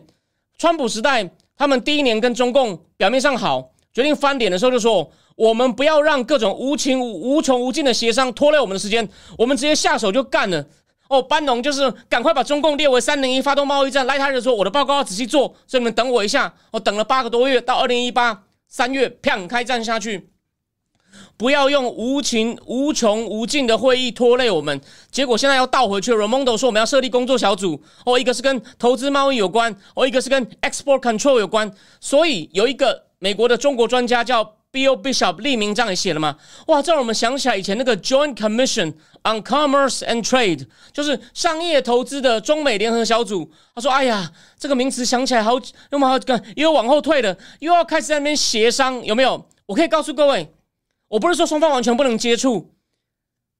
[0.59, 10.63] 川普时代，他们第一年跟中共表面上好，决定翻脸的时候，就说我们不要让各种无情无穷无尽的协商拖累我们的时间，我们直接下手就干了。
[11.09, 14.05] 哦，班农就是赶快把中共列为三零一，发动贸易战。
[14.05, 16.53] 来他就说我的报告要仔细做，所以你们等我一下。
[16.71, 20.29] 我等了八个多月，到二零一八三月，砰，开战下去。
[21.35, 24.79] 不要用无情、无穷、无尽的会议拖累我们。
[25.09, 26.13] 结果现在要倒回去。
[26.13, 31.71] Ramondo 说我们要设立工作小组，哦，一个是跟投资贸易有关，哦，一个是跟 export control 有关。
[31.99, 36.37] 所以有一个美国的中国专家叫 Bill Bishop，立名这样也写了嘛？
[36.67, 43.51] 哇，这让我们想起来以前那个 Joint Commission on Commerce and Trade，就是商业投资的中美联合小组。
[43.73, 45.53] 他说：“哎呀，这个名词想起来好，
[45.91, 46.17] 又么好，
[46.55, 49.47] 又往后退了，又要开始在那边协商，有没有？
[49.65, 50.53] 我可以告诉各位。”
[51.09, 52.75] 我不是说双方完全不能接触，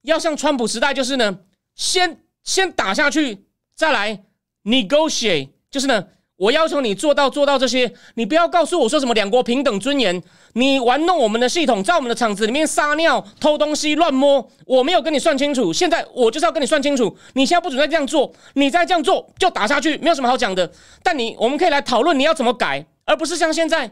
[0.03, 1.39] 要像川普时代，就是呢，
[1.73, 4.23] 先先打下去，再来
[4.63, 10.23] negotiate，就是呢，我要求你做到做到这些，你不要告诉我说什么两国平等尊严，
[10.53, 20.71] 你玩弄我们的系统，在我们的厂子里面撒尿、偷东西、乱摸，我没有跟你算清楚，现在我就是要跟你算清楚，你现在不准再这样做，你再这样做就打下去，没有什么好讲的。
[21.03, 23.91] 但你我们可以来讨论你要怎么改，而不是像现在。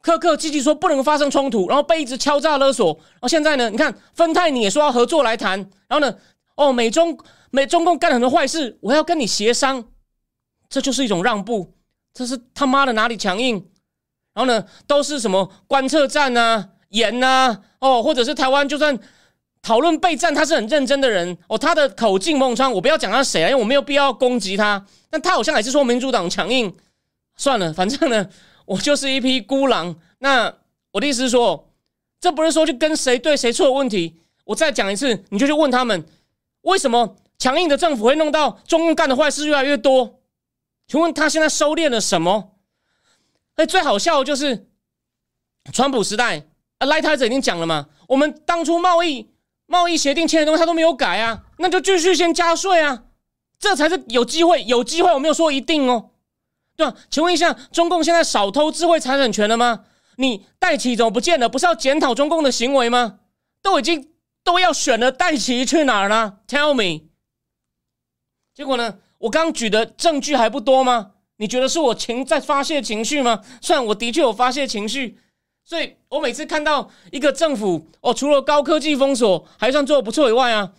[0.00, 5.58] 客客气气说不能发生冲突，然后被一直敲诈勒索，然后现在呢，你看芬泰你也说要合作来谈，
[5.88, 6.14] 然后呢，
[6.54, 7.18] 哦美中
[7.50, 9.84] 美中共干了很多坏事，我要跟你协商，
[10.70, 11.74] 这就是一种让步。
[12.18, 13.54] 这是他妈的哪里强硬？
[14.34, 18.98] 然后呢，都是什么观测站啊、盐啊，哦，或者是台湾就算
[19.62, 21.56] 讨论备战，他是很认真的人哦。
[21.56, 24.84] 他的口径孟川，我不要讲他谁啊，因为我没有必要攻击他。
[25.08, 26.74] 但他好像还是说民主党强硬。
[27.36, 28.28] 算了，反正呢，
[28.66, 29.94] 我就是一匹孤狼。
[30.18, 30.52] 那
[30.90, 31.68] 我的意思是说，
[32.20, 34.16] 这不是说去跟谁对谁错的问题。
[34.44, 36.04] 我再讲一次，你就去问他们，
[36.62, 40.17] 为什么强硬的政府会弄到中共干的坏事越来越多？
[40.88, 42.56] 请问他现在收敛了什么？
[43.56, 44.68] 哎，最好笑的就是
[45.72, 46.48] 川普时代
[46.78, 49.30] 啊，赖太子已经讲了嘛，我们当初贸易
[49.66, 53.04] 贸易协定签的东西他都没有改啊，那就继续先加税啊，
[53.58, 56.10] 这才是有机会，有机会我没有说一定哦，
[56.74, 56.96] 对吧？
[57.10, 59.84] 请问一下，中共现在少偷智慧财产权了吗？
[60.16, 61.48] 你戴奇怎么不见了？
[61.48, 63.18] 不是要检讨中共的行为吗？
[63.60, 67.08] 都已经都要选了，戴奇去哪儿了？Tell me，
[68.54, 69.00] 结果呢？
[69.18, 71.12] 我刚举的证据还不多吗？
[71.40, 73.40] 你觉得是我情在发泄情绪吗？
[73.60, 75.18] 虽然我的确有发泄情绪，
[75.64, 80.72] 所以我每次看到一个政府哦，除了高科技封锁还算做的不错以外啊，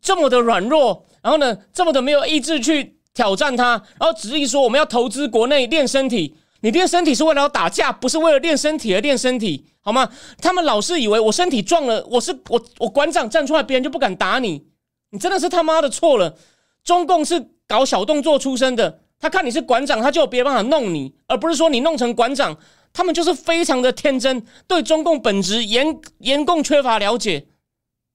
[0.00, 10.10] 这么的软弱，然后呢，这么的没有意志去挑战它，然后执意说我们要投资国内练身体，你练身体是为了要打架，不是为了练身体而练身体，好吗？
[10.40, 14.66] 他们老是以为我身体壮了，我是我我馆长站出来，别人就不敢打你，
[15.10, 16.36] 你真的是他妈的错了，
[16.82, 17.50] 中共是。
[17.68, 22.56] 搞小动作出身的，他看你是馆长，他就有别的办法弄你，而不是说你弄成馆长。
[22.90, 27.46] 他们就是非常的天真，对中共本质严严共缺乏了解。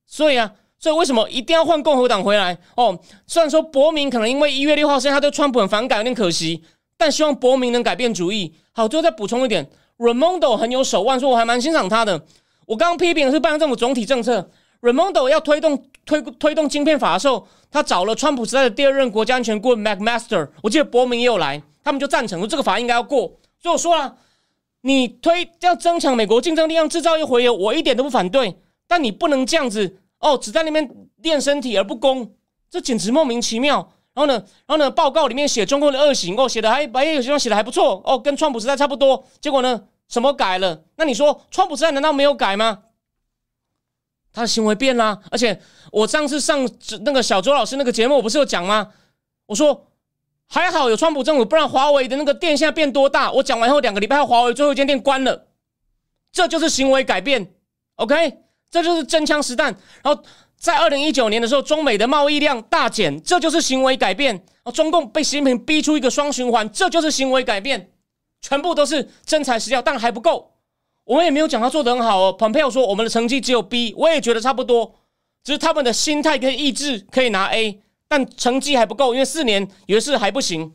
[0.07, 2.57] 所以啊，所以为什么一定要换共和党回来？
[2.75, 6.63] 哦，虽然说伯明可能因为一月六号，现在他对川普很反感，有点可惜，
[6.97, 8.53] 但希望伯明能改变主意。
[8.73, 12.25] 好，最后再补充一点，Ramondo 很有手腕，说我还蛮欣赏他的。
[12.65, 14.49] 我刚刚批评的是拜登政府总体政策
[14.81, 17.47] ，Ramondo 要推动推推动晶片法的时候。
[17.73, 23.21] 他找了川普时代的第二任国家安全顾问 McMaster，我记得伯明也有来，他们就赞成说这个法应该要过。
[23.59, 24.15] 所以我说了，
[24.81, 28.55] 你推要增强美国竞争力，让制造业回流，我一点都不反对。
[28.87, 30.87] 但你不能这样子哦，只在那边
[31.23, 32.31] 练身体而不攻，
[32.69, 33.77] 这简直莫名其妙。
[34.13, 34.33] 然后呢，
[34.67, 39.25] 然后呢，报告里面写中共的恶行哦，写的还白有些地方写的还不错哦，跟川普时代差不多。
[39.41, 40.83] 结果呢，什么改了？
[40.97, 42.83] 那你说川普时代难道没有改吗？
[44.33, 45.57] 他的行为变啦，而且
[45.91, 46.67] 我上次上
[47.05, 48.89] 那个小周老师那个节目，我不是有讲吗？
[49.45, 49.87] 我说
[50.47, 53.31] 还好有川普政府，不然华为的那个店现在变多大？
[53.31, 55.47] 我讲完后两个礼拜后，华为最后一间店关了，
[56.31, 57.53] 这就是行为改变。
[57.95, 58.39] OK，
[58.71, 59.75] 这就是真枪实弹。
[60.01, 60.23] 然后
[60.57, 64.43] 在二零一九年的时候，中美的贸易量大减，这就是行为改变。
[64.63, 67.91] 啊，中共被习近平逼出一个双循环，这就是行为改变，
[68.41, 70.52] 全部都是真材实料，但还不够。
[71.05, 72.33] 我们也没有讲他做的很好哦。
[72.33, 74.95] 蓬佩奥说我们的成绩只有 B，我也觉得差不多，
[75.43, 80.73] 只是他们的心态跟意志可以拿 A，但成绩还不够，因为四年有的是还不行。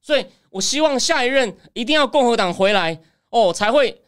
[0.00, 4.02] 所以我希望下一任一定要共和党回来哦，才会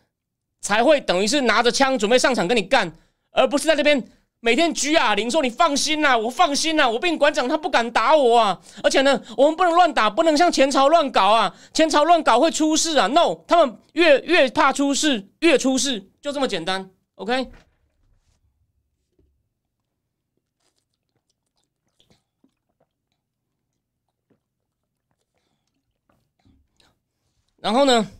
[0.61, 2.93] 才会等于是拿着枪准备上场跟你干，
[3.33, 4.03] 而不是在这边。
[4.42, 8.59] 每天举哑铃说：“你放心啦，我放心啦，我被你馆长他不敢打我啊！
[8.83, 11.55] 而且呢，我们不能乱打，不能像前朝乱搞啊！
[11.74, 16.90] 前朝乱搞会出事啊！No，他们越越怕出事，越出事，就这么简单。
[17.16, 17.50] OK。
[27.59, 28.11] 然后呢，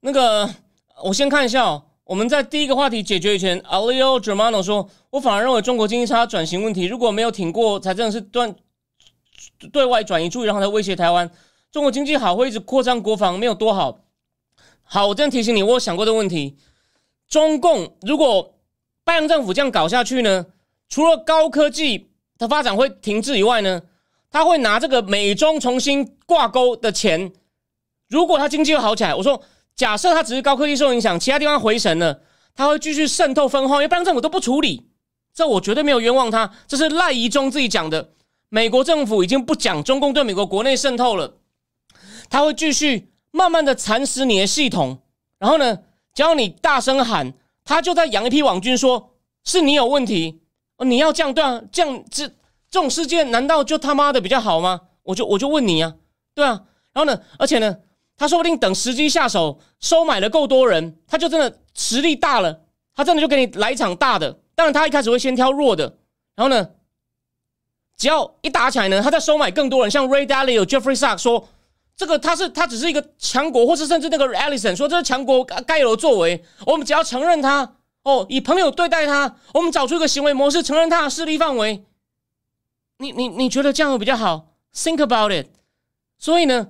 [0.00, 0.52] 那个
[1.04, 8.56] 我先看一下哦。”我们在第一个话题解决以前，Alio Germano 说：“我反而认为中国经济差转型问题，如果没有挺过，才真的是断
[9.70, 11.30] 对外转移注意，然后才威胁台湾。
[11.70, 14.00] 中国经济好会一直扩张国防，没有多好。
[14.84, 16.56] 好，我这样提醒你，我想过这个问题。
[17.28, 18.54] 中共如果
[19.04, 20.46] 拜登政府这样搞下去呢，
[20.88, 23.82] 除了高科技的发展会停滞以外呢，
[24.30, 27.30] 他会拿这个美中重新挂钩的钱，
[28.08, 29.42] 如果他经济又好起来，我说。”
[29.78, 32.20] 假设他只是高科技受影响，其他地方回神了，
[32.56, 34.90] 他会继续渗透分化，因为拜登政府都不处理，
[35.32, 38.10] 这我绝对没有冤枉他，这是赖宜中自己讲的。
[38.48, 41.36] 美国政府已经不讲中共对美国国内渗透了，
[42.28, 44.98] 他会继续慢慢的蚕食你的系统，
[45.38, 45.78] 然后呢，
[46.12, 47.32] 只要你大声喊，
[47.64, 49.14] 他就在养一批网军，说
[49.44, 50.40] 是你有问题，
[50.84, 54.80] 你要这样对啊，这样这这种事件难道就他妈的比较好吗？
[55.04, 55.94] 我就我就问你啊。
[56.34, 56.64] 对啊。
[56.92, 57.76] 然后呢，而且呢，
[58.18, 62.60] 他说不定等时机下手，收买了够多人，他就真的实力大了，
[62.94, 64.38] 他真的就给你来一场大的。
[64.54, 65.96] 当然，他一开始会先挑弱的，
[66.34, 66.68] 然后呢，
[67.96, 71.48] 只要一打起来呢，他再收买更多人，像 Ray Dalio、Jeffrey Sachs 说。
[71.96, 76.44] 这个他是他只是一个强国，或是甚至那个 Alison 说这是强国该有的作为。
[76.64, 81.84] 我们只要承认他哦，以朋友对待他，我们找出一个行为模式，承认他的势力范围。
[82.98, 85.48] 你你你觉得这样比较好？Think about it。
[86.18, 86.68] 所以呢，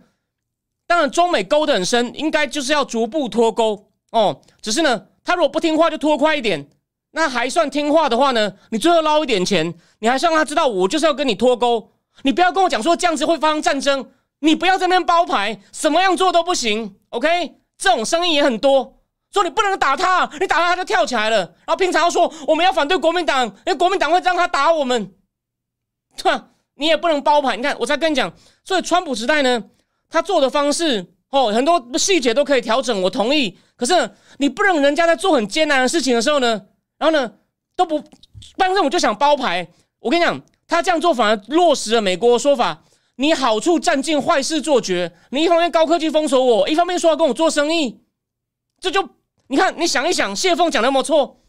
[0.88, 4.40] 当然中美勾得很深，应该就是要逐步脱钩哦。
[4.60, 6.68] 只是呢，他如果不听话，就拖快一点。
[7.10, 11.92] 那还算听话的话呢，你最后捞一点钱，你还是让他知道我就是要跟你脱钩。
[12.22, 14.10] 你不要跟我讲说这样子会发生战争。
[14.40, 17.54] 你不要在那边包牌，什么样做都不行，OK？
[17.76, 19.00] 这种声音也很多，
[19.32, 21.38] 说你不能打他，你打他他就跳起来了。
[21.38, 25.12] 然后平常说我们要反对国民党，因为国民党会让他打我们，
[26.16, 26.50] 对吧？
[26.74, 27.56] 你也不能包牌。
[27.56, 28.32] 你看，我在跟你讲，
[28.64, 29.64] 所以川普时代呢，
[30.08, 33.58] 他做的方式哦，很多细节都可以调整，我同意。
[33.76, 36.62] 可是你不能人家在做很艰难的事情的时候呢，
[36.98, 37.32] 然后呢
[37.76, 38.02] 都不，
[38.56, 39.68] 办正我就想包牌。
[40.00, 42.84] 我跟你讲，他这样做反而落实了美国的说法。
[43.16, 45.12] 你好处占尽，坏事做绝。
[45.30, 48.00] 你一方面高科技封锁我，一方面说要跟我做生意，
[48.80, 49.08] 这就
[49.48, 51.40] 你看，你想一想，谢凤讲的有没有错？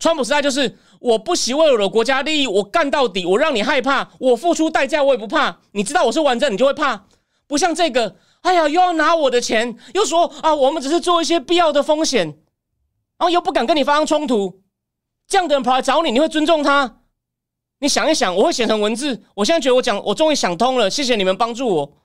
[0.00, 5.60] 川普时代就是我不惜为我的国家利益，我干到底，我让你害怕，我付出代价我也不怕。
[5.72, 7.06] 你知道我是完整，你就会怕。
[7.48, 14.62] 不像这个，哎呀，又要拿我的钱，又说啊，我们只是做一些必要的风险，然后又不敢跟你发生冲突，
[15.26, 17.00] 这样的人跑来找你，你会尊重他？
[17.80, 19.22] 你想一想，我会写成文字。
[19.34, 20.90] 我现在觉得我讲，我终于想通了。
[20.90, 21.98] 谢谢你们帮助我。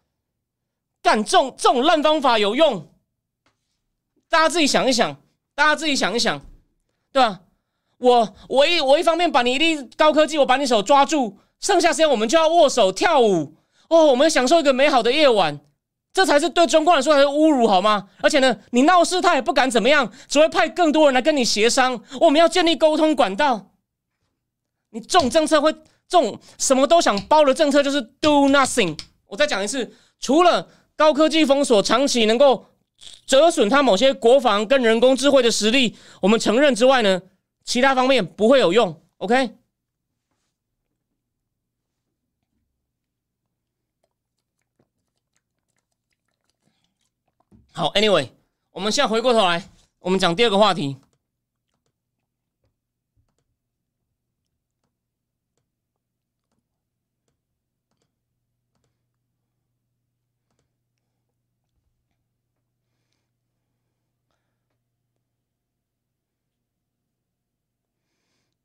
[1.02, 2.90] 干这种这种烂方法有用？
[4.30, 5.16] 大家自己想一想，
[5.56, 6.40] 大家自己想一想，
[7.12, 7.42] 对吧？
[7.98, 13.56] 我我一我一方面把你一粒高科技，我把你手抓住，剩下时间我们就要握手跳舞
[13.94, 15.60] 哦，我们享受一个美好的夜晚，
[16.14, 18.08] 这才是对中国来说才是侮辱，好吗？
[18.22, 22.02] 而且呢，你闹事他也不敢怎么样，只会派更多人来跟你协商。
[22.20, 23.72] 我们要建立沟通管道。
[24.92, 25.72] 你这种政策会，
[26.08, 28.98] 这种什么都想包的政策就是 do nothing。
[29.28, 32.66] 我再讲一次，除了高科技封锁长期能够
[33.26, 37.22] 折损它某些国防跟人工智慧的实力，我们承认之外呢，
[37.66, 39.02] 其他方面不会有用。
[39.18, 39.56] OK，
[47.76, 48.30] 好，Anyway，
[48.70, 50.96] 我们现在回过头来，我们讲第二个话题。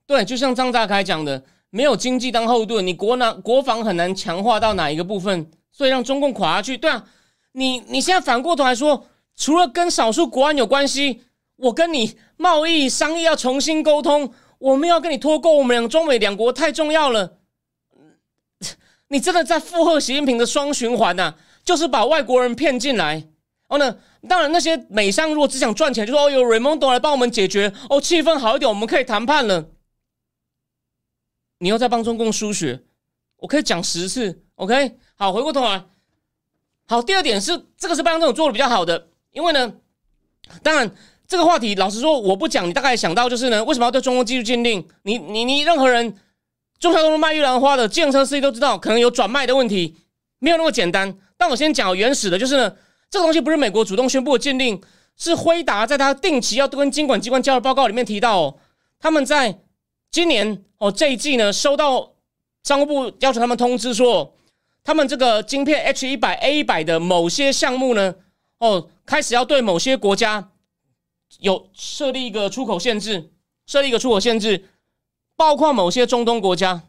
[0.06, 6.76] 对，就像张大开讲的，没有经济当后盾，你国难国防很难强化到哪一个部分，所以让中共垮下去。
[6.76, 7.08] 对啊，
[7.58, 11.22] 你你现在反过头来说，除了跟少数国安有关系，
[11.56, 17.38] 我跟你贸易商业要重新沟通，我们要跟你脱钩，我们两中美两国太重要了。
[19.08, 21.34] 你真的在附和习近平的双循环呐？
[21.64, 23.14] 就是把外国人骗进来。
[23.14, 29.70] 然后呢，当然那些美商如果只想赚钱，就说哦，有 Raymond 来帮我们解决，哦，气氛好一点，我们可以谈判了。
[31.58, 32.82] 你又在帮中共输血，
[33.38, 34.96] 我可以讲十次，OK？
[35.16, 35.84] 好，回过头来，
[36.88, 39.70] 好，第二点是这个是拜登政府做的比较好的，因为呢，
[40.62, 40.90] 当然
[41.26, 44.88] 这个话题老实说我不讲，你大概想到就是呢，为什么要对中共技术鉴定？
[45.02, 46.16] 你你你任何人，
[46.80, 49.96] 中小东路卖玉兰花的，建车司机都知道，可能有转卖的问题，
[50.38, 51.14] 没有那么简单。
[51.36, 52.74] 但我先讲原始的，就是呢，
[53.10, 54.80] 这个东西不是美国主动宣布的鉴定，
[55.16, 58.58] 是辉达在他定期要跟监管机关交的报告里面提到，哦，
[58.98, 59.60] 他们在。
[60.10, 62.14] 今年哦，这一季呢，收到
[62.64, 64.34] 商务部要求他们通知说，
[64.88, 68.14] 他们这个晶片 H 一百 A 一百的某些项目呢，
[68.58, 70.50] 哦，开始要对某些国家
[71.40, 73.30] 有设立一个出口限制，
[73.66, 74.70] 设立一个出口限制，
[75.36, 76.84] 包括某些中东国家，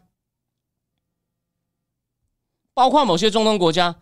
[2.72, 3.96] 包括某些中东国家。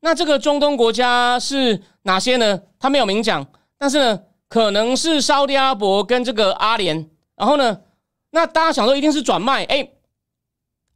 [0.00, 2.64] 那这个中东国家是哪些呢？
[2.78, 7.80] 他没有明讲，但是呢，可能是沙特阿伯跟这个阿联，然后呢？
[8.28, 9.64] 那大家想说一定是转卖？
[9.64, 9.90] 哎，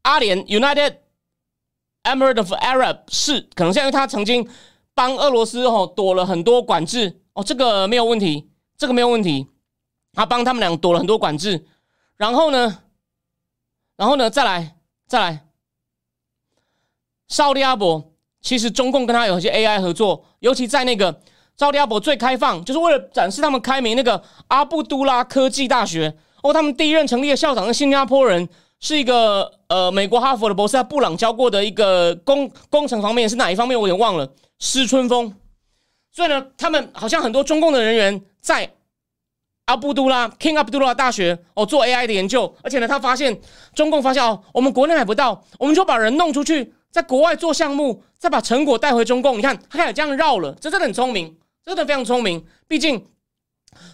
[0.02, 0.96] 阿联 United
[2.04, 4.48] Emirate of Arab 是可能是因为他曾经
[4.94, 9.48] 帮俄罗斯哦躲了很多管制哦，这个没有问题，这个没有问题。
[10.12, 11.64] 他帮他们俩躲了很多管制，
[12.18, 12.82] 然后呢，
[13.96, 14.76] 然后呢，再来
[15.06, 15.46] 再来，
[17.28, 21.22] 沙利阿伯其实中共跟他有一些 AI 合作，尤其在那个
[21.56, 26.14] 沙利阿伯最开放，就是为了展示他们开明那个阿布都拉科技大学。
[26.42, 28.46] 哦，他们第一任成立的校长是新加坡人，
[28.82, 33.80] 是一个呃美国哈佛的博士，布朗教过的一个工工程方面是哪一方面？
[33.80, 34.28] 我有点忘了。
[34.58, 35.32] 施春风，
[36.10, 38.68] 所以呢，他们好像很多中共的人员在
[39.66, 43.40] 阿布都拉 King 阿布都拉大学哦做 AI 的研究，而且呢，他发现
[43.72, 49.38] 中共发现哦，我们国内买不到，我们就把人弄出去，在国外做项目，再把成果带回中共。
[49.38, 52.44] 你看，他开始这样绕了，这真的很聪明，真的非常聪明。
[52.66, 53.06] 毕竟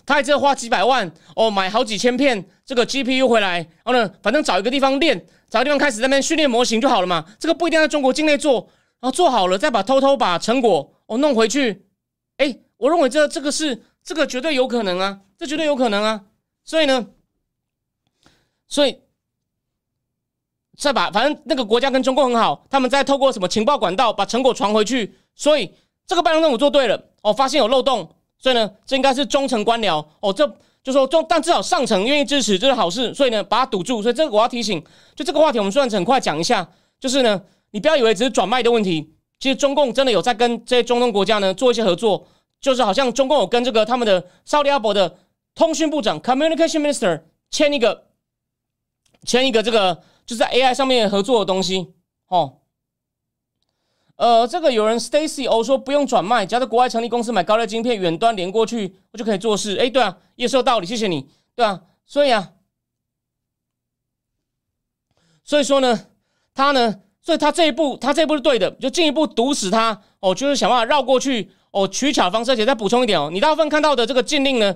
[0.05, 7.25] 他还这花几百万哦，买好几千片这个 GPU 回来，然后呢，反正找一个地方练，找个地方开始在那边训练模型就好了嘛。
[7.39, 8.69] 这个不一定在中国境内做。
[9.01, 11.87] 然后做好了，再把偷偷把成果哦弄回去，
[12.39, 16.25] 哎，我认为这这个是这个绝对有可能啊，这绝对有可能啊。
[16.65, 17.07] 所以呢，
[18.67, 18.99] 所以
[20.77, 25.73] 再把反正那个国家跟中共很好，他们在透过什么情报管道把成果传回去，所以
[26.05, 30.47] 这个办公任务做对了哦，发现有漏洞，所以呢，这应该是中层官僚哦，这
[30.83, 34.01] 就说中，但至少上层愿意支持，这是好事，所以呢，把它堵住。
[34.01, 34.83] 所以这个我要提醒，
[35.15, 36.69] 就这个话题，我们算是很快讲一下，
[37.01, 37.43] 就是呢。
[37.71, 42.27] 你不要以为只是转卖的问题，其实中共真的有在跟这些中东国家呢做一些合作，
[42.63, 45.19] 就是好像中共有跟这个他们的沙利阿伯的
[45.55, 48.07] 通讯部长 （Communication Minister） 签一个
[49.25, 51.93] 签一个这个就是在 AI 上面合作的东西
[52.29, 52.58] 哦。
[54.19, 59.77] 呃，这个有人 Stacy 哦说不用转卖，只要在国外成立公司买高热晶片，远端连过去，我就可以做事。
[59.77, 62.51] 哎，对啊，也是有道理，谢谢你，对啊，所以啊，
[65.43, 66.07] 所以说呢，
[66.55, 67.01] 他呢。
[67.21, 72.53] 所以他这一步，他这一步是对的，就进一步堵死他哦，就是想办法绕过去哦，取巧方式。
[72.53, 74.75] 而且再补充一点哦，你大部分看到的这个禁令呢，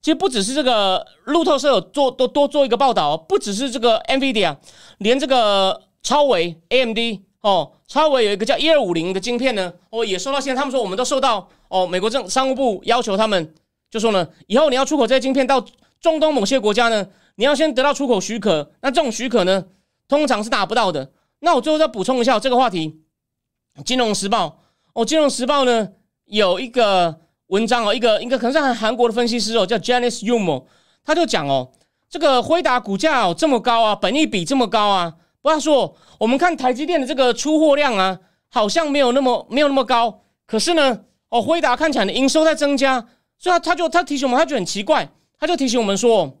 [0.00, 4.56] 其实不只是这个路透社有做多多做一个报道，不只是这个 NVIDIA，
[4.98, 6.98] 连这个超维 AMD
[7.42, 13.54] 哦，超伟有一个叫一二五零的晶片呢，哦也收到现在他们说我们都收到哦，美国政商务部要求他们
[13.90, 15.64] 就说呢，以后你要出口这些晶片到
[16.00, 19.64] 中东某些国家呢，你要先得到出口许可，那这种许可呢，
[20.08, 21.10] 通常是拿不到的。
[21.40, 23.00] 那我最后再补充一下这个话题，
[23.82, 24.46] 《金融时报》
[24.92, 25.88] 哦，《金融时报》呢
[26.26, 27.18] 有一个
[27.48, 30.66] 文章哦，一个一个可能是韩韩国的分析师哦，叫 Janice Yumo，
[31.04, 31.72] 他就讲哦，
[32.08, 38.18] 这个辉达股价哦这么高啊，本益比这么高啊，不要说我们看台积电的这个出货量啊，
[38.48, 43.00] 好像没有那么没有那么高，可是呢，哦，辉达看起来的营收在增加，
[43.38, 46.38] 所以他他就他提醒我们，他就很奇怪，他就提醒我们说，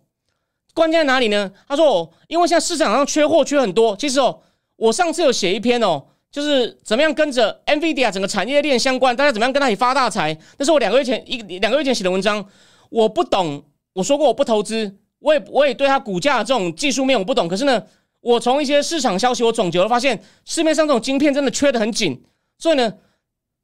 [0.72, 1.52] 关键在哪里呢？
[1.68, 4.40] 他说哦，因为现在市场上缺货缺很多，其实哦。
[4.76, 10.36] 我上次有写一篇哦，就是怎么样跟着 NVIDIA 整个产业链相关，大家怎么样跟他一起发大财？
[10.58, 12.44] 那是我两个月前一两个月前写的文章。
[12.90, 17.46] 我不懂，我说过我不投资，我也我也对它股价这种技术面我不懂。
[17.46, 17.80] 可是呢，
[18.22, 22.22] 我从一些市场消息我总结了，发现市面上这种晶片真的缺的很紧。
[22.56, 22.94] 所以呢，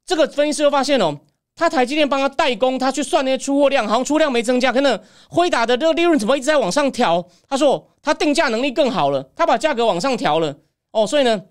[0.05, 1.17] 这个分析师又发现哦，
[1.55, 7.25] 他台积电帮他代工，他去算那些出货量，好像出量没增加，可能辉达的这个利润怎么一直在往上调？
[7.47, 10.53] 他说他定价能力更好了，他把价格往上调了。
[10.91, 11.41] 哦，所以呢，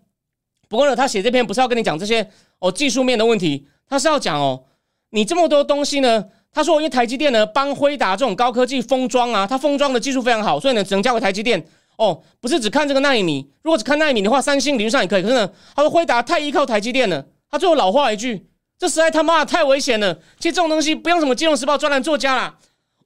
[0.68, 2.28] 不过呢，他写这篇不是要跟你讲这些
[2.59, 4.64] 哦技术面的问题，他是要讲哦，
[5.11, 11.66] 你这么多东西呢，他说因为台积电呢帮辉达这种高科技封装啊，它封装的技术非常好，所以呢只能交给台积电。
[11.99, 15.22] 哦，不是只看这个纳米，如果只看纳米的话，三星理论上也可以。
[15.22, 18.46] 可是呢，他说辉达太依靠台积电了，他最后老话一句，
[18.78, 20.14] 这实在他妈的太危险了。
[20.38, 22.55] 其实这种东西不用什么金融时报专栏作家啦，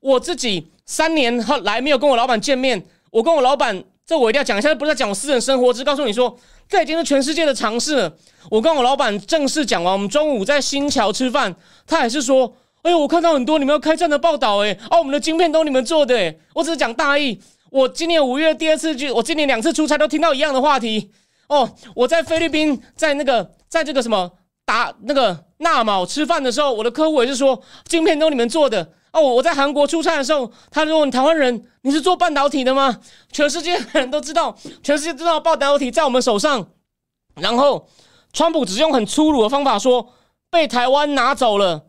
[0.00, 3.82] 我自己三年后来没有跟我老板见面，我跟我老板。
[4.04, 6.36] 这我一定要讲一下，不是在讲我私人生活，只是告诉你说，
[6.68, 8.12] 这已经是全世界的常识了。
[8.50, 11.54] 我跟我老板正式讲完，我们中午在新桥吃饭，
[11.86, 17.40] 他还是说：“哎呦，我看到很多你们要开战的报道，哎，哦，我们的晶片都你们做的，哎，我只是讲大意。
[17.72, 21.10] 我今年五月第二次去，我今年两次出差都听到一样的话题。
[21.48, 21.66] 哦，
[21.96, 24.30] 我在菲律宾，在那个，在这个什么
[24.66, 33.00] 打那个纳卯吃饭的时候，我的客户也是说，晶片都你们做的。”哦，我在韩国出差的时候，他就问台湾人：“你是做半导体的吗？”
[33.32, 36.68] 全世界人都知道，全世界知道半导体在我们手上。
[37.36, 37.88] 然后，
[38.34, 40.12] 川普只是用很粗鲁的方法说
[40.50, 41.86] 被台湾拿走了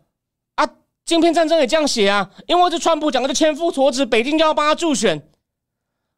[0.56, 0.66] 啊！
[1.06, 5.28] 晶片战争也这样写啊，因为这川普讲的就千夫所指，北京就要帮他助选。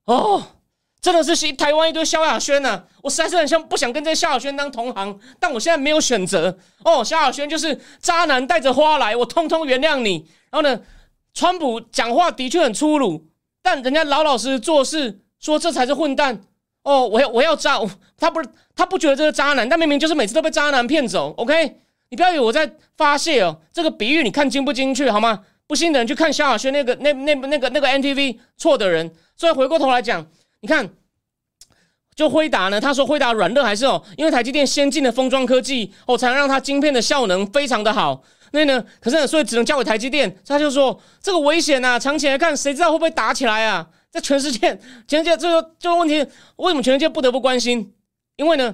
[0.05, 0.43] 哦，
[1.01, 2.83] 真的是台湾一堆萧亚轩呐！
[3.03, 6.57] 我实在是很想不想跟这萧亚轩当同行，但我现在没有选择。
[6.83, 10.27] 哦，萧亚轩就是渣男带着花来，我通通原谅你。
[10.49, 10.81] 然后呢？
[11.37, 13.27] 川普讲话的确很粗鲁，
[13.61, 16.39] 但人家老老实实做事，说这才是混蛋
[16.83, 17.05] 哦！
[17.05, 17.77] 我要我要渣，
[18.17, 21.33] 他不是他不觉得这是渣男，但明明就是每次都被渣男骗走。
[21.35, 21.75] OK，
[22.07, 25.41] 你不要以为我在发泄哦，这个比喻你看精不精确好吗？
[25.67, 29.13] 不信的人去看萧亚轩那个那那那个那个 NTV 错的人。
[29.35, 30.25] 所以回过头来讲，
[30.61, 30.89] 你看，
[32.15, 38.23] 就辉达呢，他说辉达软热还是哦，因为台积电先进的封装科技哦，才能让它晶片的效能非常的好。
[38.51, 40.33] 那呢，可是呢，所以只能交给台积电。
[40.47, 43.85] 他就说这个危险呐，长期来看，谁知道会不会打起来啊？
[44.09, 46.25] 在全世界，全世界这个这个问题，
[46.55, 47.93] 为什么全世界不得不关心？
[48.37, 48.73] 因为呢，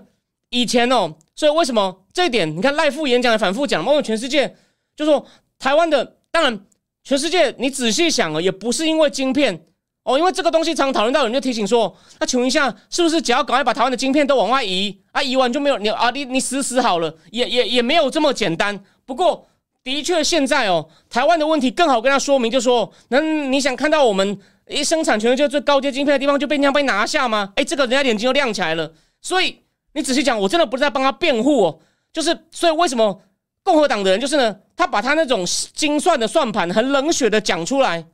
[0.51, 2.55] 以前哦，所以为什么这一点？
[2.55, 4.55] 你看赖副演讲也反复讲，包括全世界
[4.95, 5.25] 就说
[5.57, 6.59] 台湾的，当然
[7.03, 9.65] 全世界你仔细想啊，也不是因为晶片
[10.03, 15.21] 哦，因为这个东西常讨论到，人就提醒说，那请问一下，是不是只要赶快把台湾的晶片都往外移啊？
[15.21, 16.09] 移完就没有你啊？
[16.11, 18.83] 你你死死好了，也也也没有这么简单。
[19.05, 19.47] 不过
[19.83, 24.39] 的确现在哦，台湾的问题更好跟他说明，就说，那你想看到我们？
[24.67, 27.51] 一生产全球最高阶晶片的地方就被人家被拿下吗？
[27.57, 28.93] 哎，这个人家眼睛就亮起来了。
[29.21, 29.59] 所以
[29.93, 31.79] 你仔细讲，我真的不是在帮他辩护哦。
[32.13, 33.21] 就是所以为什么
[33.63, 34.55] 共和党的人就是呢？
[34.77, 38.05] 他把他那种精算的算盘很冷血的讲出来。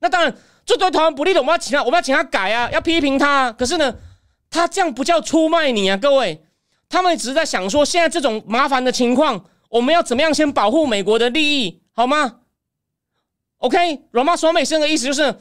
[0.00, 0.36] 那当然，
[0.66, 3.52] 这对台湾不利的，我们要请他，我们要请他改啊，要批评他。
[3.52, 3.94] 可是呢，
[4.48, 6.44] 他这样不叫出卖你啊，各位。
[6.88, 12.40] 他们只是在想说，现在这种麻烦的情况，我们要怎么样先保护美国的利益，好吗
[13.58, 15.34] ？OK，软妈说美生的意思就是，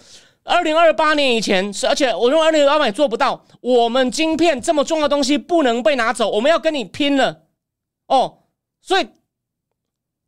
[0.44, 3.46] 二零二八年以前是，而且我认为二零二八也做不到。
[3.62, 7.44] 我们晶片这么重要的东西不能被拿走，我们要跟你拼了
[8.08, 8.40] 哦。
[8.82, 9.08] 所以，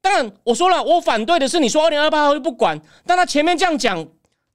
[0.02, 4.06] 当然我说了，我反对的是你说二零二八就不管，但他前面这样讲，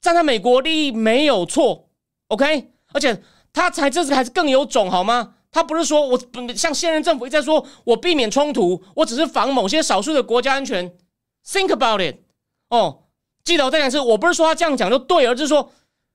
[0.01, 1.89] 站在美国利益没有错。
[2.29, 3.23] OK，而且
[3.53, 5.35] 他才这次还是更有种好吗？
[5.53, 6.21] 他不是说我
[6.55, 10.93] 像现任政府一直在说我避免冲突，我只是防某些少数的国家安全。
[11.45, 12.17] Think about it，
[12.69, 13.05] 哦。
[13.43, 15.73] 记得我再讲一次，我不是说他这样讲就对，而是说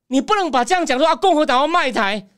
[0.08, 2.30] 你不能把这样讲说啊，共和党要卖台。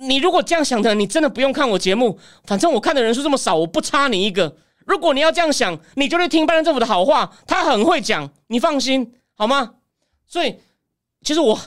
[0.00, 4.56] 你如果这样想的，你真的不用看我节目，反正我看的人数这么少，我不差你一个。
[4.86, 9.74] 如果你要这样想，你就去听拜登政府的好话，他很会讲，你放心好吗？
[10.32, 10.56] 所以，
[11.20, 11.58] 其实我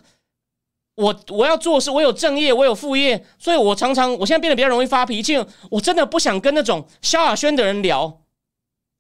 [0.96, 5.38] 我我要做事，我有正业，我有副业，所以我常常我现在变得比较容易发脾气。
[5.70, 8.22] 我真的不想跟那种萧亚轩的人聊，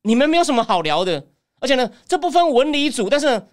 [0.04, 1.26] 你们没有什么好聊的。
[1.62, 3.48] 而且呢，这不分文理组，但是，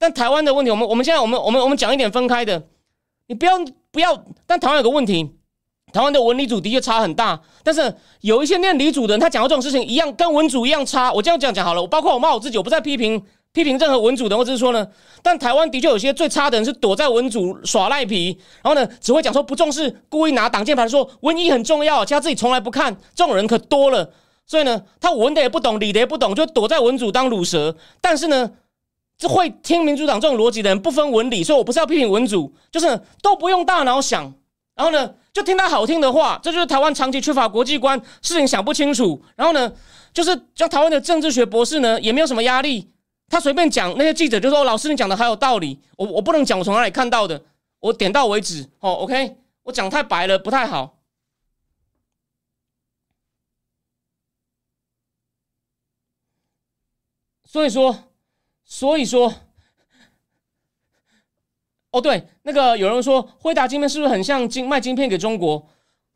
[0.00, 2.66] 但台湾的问题，我们我们现在我们我们我们讲一点分开的，
[3.28, 3.52] 你不要
[3.92, 4.24] 不要。
[4.48, 5.30] 但台湾有个问题，
[5.92, 11.12] 台湾的文理组的确差很大，但是有一些念理组的人，他讲到这种事情一样，跟文组一样差。
[11.12, 13.22] 我这样讲讲好了，我包括我骂我自己，我不再批评
[13.56, 14.86] 批评任何文组的，或者是说呢，
[15.22, 24.12] 但台湾的确有些最差的人是躲在文组耍赖皮，然后呢，只会讲说不重视，故意拿挡箭牌说文艺很重要，其他自己从来不看，这种人可多了。
[24.44, 27.74] 所以呢，他文的也不懂，理的也不懂，就躲在文组当卤蛇。
[28.02, 28.50] 但是呢，
[29.16, 34.34] 这会听民主党这种逻辑的人不分文理，所以我不是要批评文组，就是都不用大脑想，
[34.74, 36.38] 然后呢，就听他好听的话。
[36.42, 39.18] 这就是台湾长期缺乏国际观，事情想不清楚。
[39.34, 39.72] 然后呢，
[40.12, 42.88] 就是像台湾的政治学博士呢，也没有什么压力，
[43.28, 47.42] 他随便讲，那些记者就说：“老师，你讲的还有道理。”我我不能讲我从哪里看到的，
[47.80, 48.68] 我点到为止。
[48.78, 50.98] 哦，OK，我讲太白了，不太好。
[57.44, 58.12] 所以说，
[58.64, 59.32] 所以说，
[61.90, 65.66] 哦，对，那个有人说辉达晶片是不是很像晶卖晶片给中国？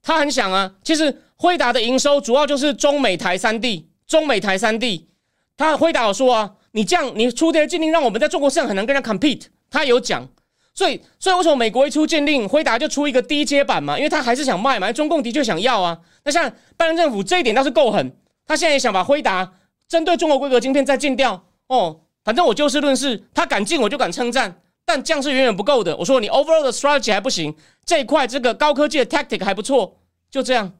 [0.03, 0.77] 他很想啊。
[0.85, 5.09] 其实辉达的营收主要就是中美台三地，中美台三地。
[5.57, 9.47] 他辉达有说啊，你这样你出这些禁令，让我们在中国市场很难跟人家 compete。
[9.71, 10.29] 他有讲，
[10.75, 13.97] 所以所以为什么美国一出禁令，辉达就出一个低阶版嘛？
[13.97, 14.93] 因为他还是想卖嘛。
[14.93, 15.99] 中共的确想要啊。
[16.25, 18.16] 那像拜登政府这一点倒是够狠，
[18.47, 19.53] 他现在也想把辉达。
[19.89, 25.97] 针对中国规格晶片再禁掉哦，反正我就事论事，他敢禁我就敢称赞，但这样是远远不够的。
[25.97, 27.53] 我说你 overall 的 strategy 还不行，
[27.85, 29.99] 这一块这个高科技的 tactic 还不错，
[30.31, 30.73] 就这样。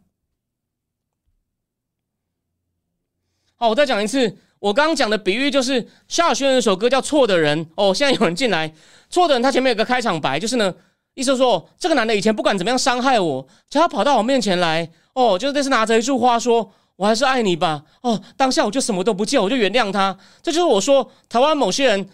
[3.57, 8.73] 好，我再讲一次，我刚刚讲的比喻就是夏轩有首歌叫《错的人》哦，现在有人进来，
[9.11, 10.73] 错的人他前面有个开场白，就是呢，
[11.15, 16.73] 意思说这个男的以前不管怎么样伤害我，只要跑到我面前来，哦，就是这是拿着一束花说。
[16.97, 17.83] 我还是爱你吧。
[18.03, 20.15] 哦，当下我就什么都不见，我就原谅他。
[20.43, 22.07] 这就是我说台湾某些人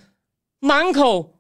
[0.61, 1.35] 满口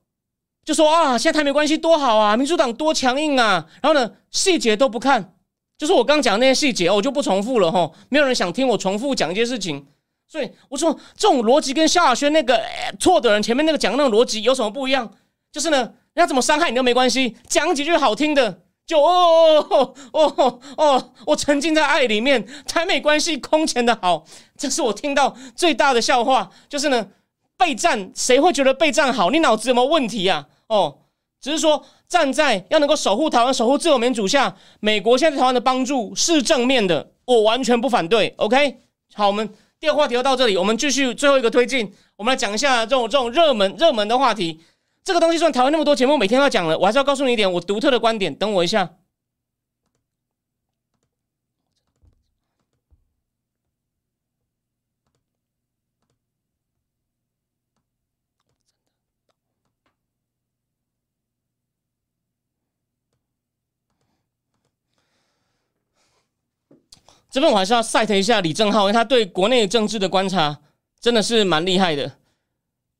[0.64, 3.64] 就说啊，现在台美关系多好啊，民主党多强硬啊。
[3.80, 5.36] 然后呢，细节都不看，
[5.78, 7.88] 就是我刚讲的那些细节，我就不重复了哈。
[8.09, 9.86] 没有人想听我重复讲一些事情，
[10.29, 12.61] 所以我说这种逻辑跟萧亚轩那个
[12.99, 15.11] 错的人前面那个讲那个逻辑有什么不一样？
[15.53, 15.79] 就是呢，
[16.14, 18.62] 人家怎么伤害你都没关系，讲几句好听的。
[18.87, 21.12] 就哦哦哦哦！
[21.27, 24.24] 我沉浸在爱里面，台美关系空前的好，
[24.57, 26.49] 这是我听到最大的笑话。
[26.68, 27.09] 就是呢，
[27.57, 29.31] 备战谁会觉得备战好？
[29.31, 30.47] 你脑子有没有问题啊？
[30.68, 30.99] 哦，
[31.41, 38.33] 只是说站在要能够守护台湾、守护自由民主下，美国现在台湾的帮助是正面的，我完全不反对。
[38.37, 38.77] OK，
[39.14, 44.61] 好，我们第二个话题就到这里，我们继续最后一个推进，我们来讲一下这种这种热门热门的话题。
[45.05, 48.35] 这个东西算台湾那么多节目每天要讲了，我还是要告诉你一点我独特的观点。
[48.35, 48.91] 等我一下。
[67.37, 70.57] 这边我还是要 cite 一下李正浩，因为他对国内政治的观察
[70.99, 72.11] 真的是蛮厉害的。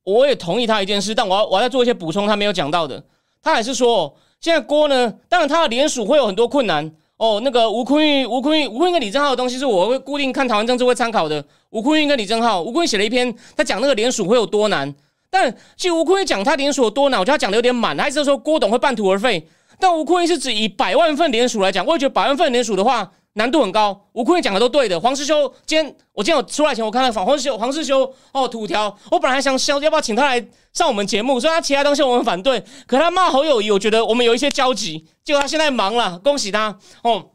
[0.03, 3.03] 我也同意他一件事，但我要我要做一些补充，他没有讲到的。
[3.41, 7.41] 他还是说，现在郭呢，当然他的联署会有很多困难哦。
[7.43, 11.43] 那个吴坤玉、吴坤玉、吴坤玉跟李正浩的东西是我会固定看台湾政治会参考的。
[11.71, 14.93] 吴坤玉跟李正浩，吴坤玉写了一篇，他讲那个联署会有多难。
[15.31, 19.47] 但其实吴坤玉讲他联署有多难，我觉得他讲的有点满，他一直说郭董会半途而废。
[19.79, 23.11] 但吴坤玉是指以百万份联署来讲，我也觉得百万份联署的话。
[23.37, 24.99] 难度很高，吴坤讲的都对的。
[24.99, 35.05] 黄世修今天我今天有出来前，我看到黄世修黄世修哦土条，我本来还想想要不要请他来上我们节目，虽然他其他东西我们反对，可他骂侯友谊，我觉得我们有一些交集。
[35.23, 37.27] 结果他现在忙了，恭喜他哦。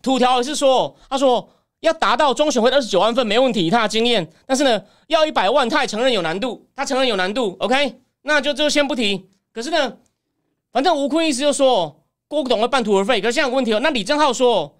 [0.00, 1.46] 土条也是说，他说
[1.80, 7.54] 要达到中选会二十九万份没问题，他的经验，但是呢要一百万，他也承认有难度，他承认有难度。
[7.60, 9.28] OK，那就就先不提。
[9.52, 9.98] 可是呢，
[10.72, 13.20] 反正吴坤意思就说郭董会半途而废。
[13.20, 14.74] 可是现在有问题哦，那李正浩说。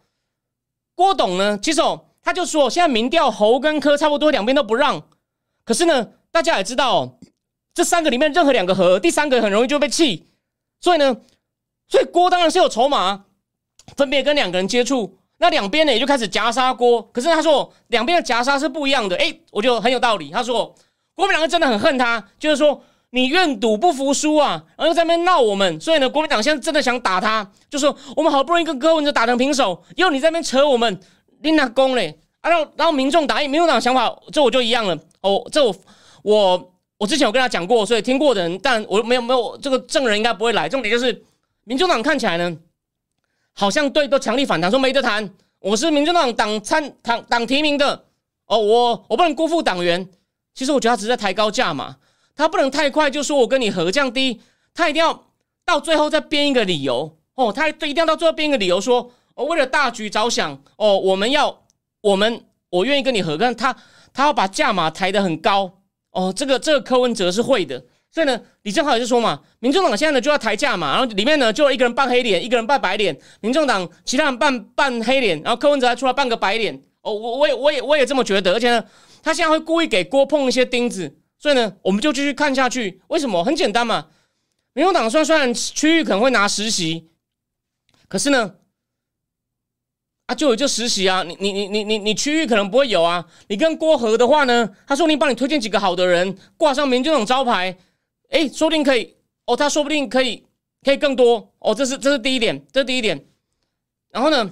[0.94, 1.58] 郭董呢？
[1.58, 5.02] 其实哦，他就说，现在民调侯跟柯差不多，两边都不让。
[5.64, 7.18] 可是呢，大家也知道，
[7.74, 10.26] 这三个里面任何两个和，第三个很容易就被气。
[10.80, 11.16] 所以呢，
[11.88, 13.24] 所以郭当然是有筹码，
[13.96, 17.02] 分别跟两个人接触，那两边呢也就开始夹杀郭。
[17.12, 19.16] 可是他说，两边的夹杀是不一样的。
[19.16, 20.30] 哎，我觉得很有道理。
[20.30, 20.74] 他说，
[21.14, 22.82] 国民两个真的很恨他，就是说。
[23.14, 31.00] 你愿赌不服输啊，然后在那边闹我们，所以呢，国民党现在真的想打他，就说我们好不容易跟柯文哲打成平手，又你在那边扯我们，
[31.40, 32.18] 你哪公嘞？
[32.40, 34.98] 啊，然后然后民众党，民众党想法，这我就一样了。
[35.20, 35.72] 哦，这我
[36.22, 40.68] 我我之前有跟他讲过，所以听过的人，但我没有没有这个证人应该不会来。
[40.68, 41.24] 重点就是，
[41.62, 42.56] 民众党看起来呢，
[43.52, 48.06] 好像对都强力反弹，说没得谈，我是民众党党参党党提名的，
[48.46, 50.08] 哦，我我不能辜负党员。
[50.52, 51.94] 其实我觉得他只是在抬高价嘛。
[52.36, 54.40] 他不能太快就说我跟你和降低，
[54.74, 55.26] 他一定要
[55.64, 57.18] 到最后再编一个理由。
[57.36, 61.64] 哦，他一定要到最后编一个理由说，哦，为了大局着想哦，我们要
[62.00, 63.76] 我们我愿意跟你和，但他
[64.12, 65.80] 他要把价码抬得很高。
[66.12, 76.80] 哦，这个这个柯文哲是会的，所以呢，李正浩也就说嘛，民众党现在呢就要抬价嘛，然后里面呢就一个人扮黑脸，一个人扮白脸，民众党其他人扮扮黑脸，然后柯文哲还出来扮个白脸。
[77.02, 78.84] 哦，我我也我也我也这么觉得，而且呢，
[79.24, 81.16] 他现在会故意给郭碰一些钉子。
[81.44, 83.02] 所以呢，我们就继续看下去。
[83.08, 83.44] 为什么？
[83.44, 84.06] 很简单嘛。
[84.72, 87.10] 民主党虽然虽然区域可能会拿实习，
[88.08, 88.54] 可是呢，
[90.24, 91.22] 啊，就有就实习啊。
[91.22, 93.26] 你你你你你你区域可能不会有啊。
[93.48, 97.76] 你跟郭和的话呢，他说你帮你推荐几个好的人，挂上民主党招牌，
[98.30, 99.14] 哎，说不定可以
[99.44, 99.54] 哦。
[99.54, 100.46] 他说不定可以
[100.82, 101.74] 可以更多哦。
[101.74, 103.22] 这是这是第一点，这是第一点。
[104.08, 104.50] 然后呢，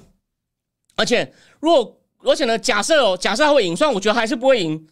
[0.96, 4.86] 而且如果而且呢，假设哦，假设他会赢，算我觉得还是不会赢。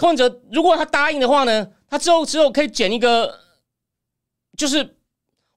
[0.00, 3.38] 柯文哲如果他答应的话呢，他之后之后可以捡一个，
[4.56, 4.96] 就是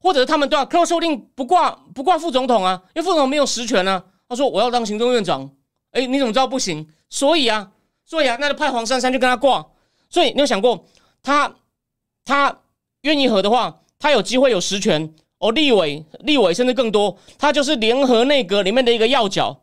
[0.01, 4.03] 或者是他们对啊，柯说不定不挂不挂副总统啊，因为副总统没有实权啊。
[4.27, 5.49] 他说我要当行政院长，
[5.91, 6.85] 哎，你怎么知道不行？
[7.09, 7.71] 所以啊，
[8.03, 9.65] 所以啊，那就派黄珊珊去跟他挂。
[10.09, 10.87] 所以你有想过，
[11.21, 11.55] 他
[12.25, 12.59] 他
[13.03, 19.61] 愿意和的话，他有机会有实权哦，立委立委甚至更多，他就是联合内阁里面的一个要角，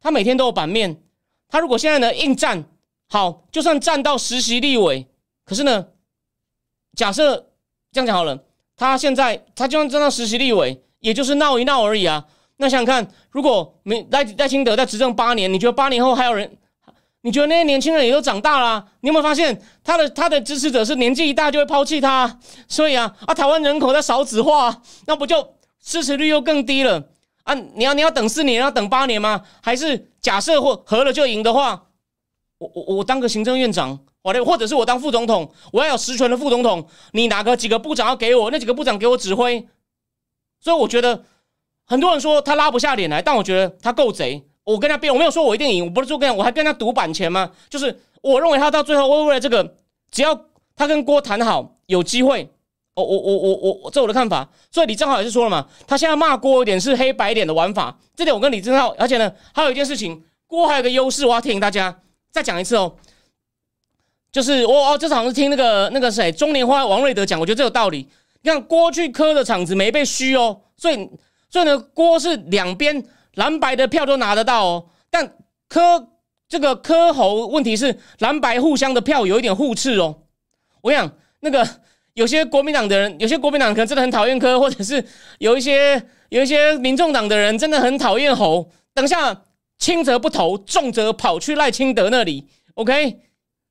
[0.00, 1.00] 他每天都有版面。
[1.48, 2.64] 他如果现在呢应战。
[3.12, 5.04] 好，就算站到实习立委，
[5.44, 5.84] 可是呢，
[6.96, 7.48] 假设
[7.90, 8.38] 这样讲好了，
[8.76, 12.24] 他现在他就算站到实习立委，也就是闹一闹而已啊。
[12.58, 16.56] 那想想看，如果没赖赖清德在执政八年，你觉得八年后还有人？
[17.22, 18.86] 你觉得那些年轻人也都长大了？
[19.00, 22.38] 你有没有发现他的他的支持者是年纪一大就会抛弃他？
[22.68, 27.02] 所以啊啊，台湾人口在少子化，那不就支持率又更低了
[27.42, 27.54] 啊？
[27.74, 29.42] 你要你要等四年，要等八年吗？
[29.60, 31.86] 还是假设或合了就赢的话？
[32.60, 36.86] 我我我当个行政院长，我的或者是我当副总统，我要有实权的副总统。
[37.12, 38.50] 你哪个几个部长要给我？
[38.50, 39.66] 那几个部长给我指挥。
[40.60, 41.24] 所以我觉得
[41.86, 44.44] 很多人说他拉不下脸来，但我觉得他够贼。
[44.64, 47.50] 我跟他辩，我没有说我一定赢，我不是说跟我还跟他赌版权吗？
[47.70, 49.76] 就是我认为他到最后会为了这个，
[50.10, 50.38] 只要
[50.76, 52.52] 他跟郭谈好，有机会。
[52.94, 54.46] 我我我我我，这我的看法。
[54.70, 57.98] 所以李正浩也是说了嘛，他现在骂郭有点是黑白脸的玩法。
[58.14, 62.00] 这点我跟李正浩，而且呢，还有一件事情，郭还有个优势，我要提醒大家。
[62.30, 62.94] 再讲一次哦，
[64.30, 68.08] 就是我哦，这场是听那个那个谁中年花王瑞德讲，我觉得这有道理。
[68.42, 71.10] 你看郭去科的场子没被虚哦，所以
[71.48, 73.04] 所以呢，郭是两边
[73.34, 75.36] 蓝白的票都拿得到哦，但
[75.68, 76.08] 科
[76.48, 80.22] 这个科侯问题是蓝白互相的票有一点互斥哦。
[80.82, 81.10] 我想
[81.40, 81.68] 那个
[82.14, 85.04] 有些国民党的人，有些国民党可能真的很讨厌科，或者是
[85.38, 88.70] 有一些有一些民众党的人真的很讨厌侯。
[88.94, 89.42] 等下。
[89.80, 92.46] 轻则不投，重则跑去赖清德那里。
[92.74, 93.20] OK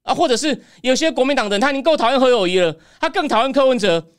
[0.03, 4.11] 啊，或者是有些国民党人他已经够讨厌何友谊了，他更讨厌柯文哲，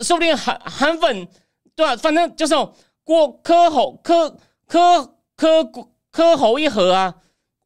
[0.00, 1.26] 说不定韩韩粉
[1.74, 1.96] 对吧？
[1.96, 2.54] 反正就是
[3.02, 5.64] 郭柯侯柯柯柯
[6.10, 7.16] 柯侯一合啊，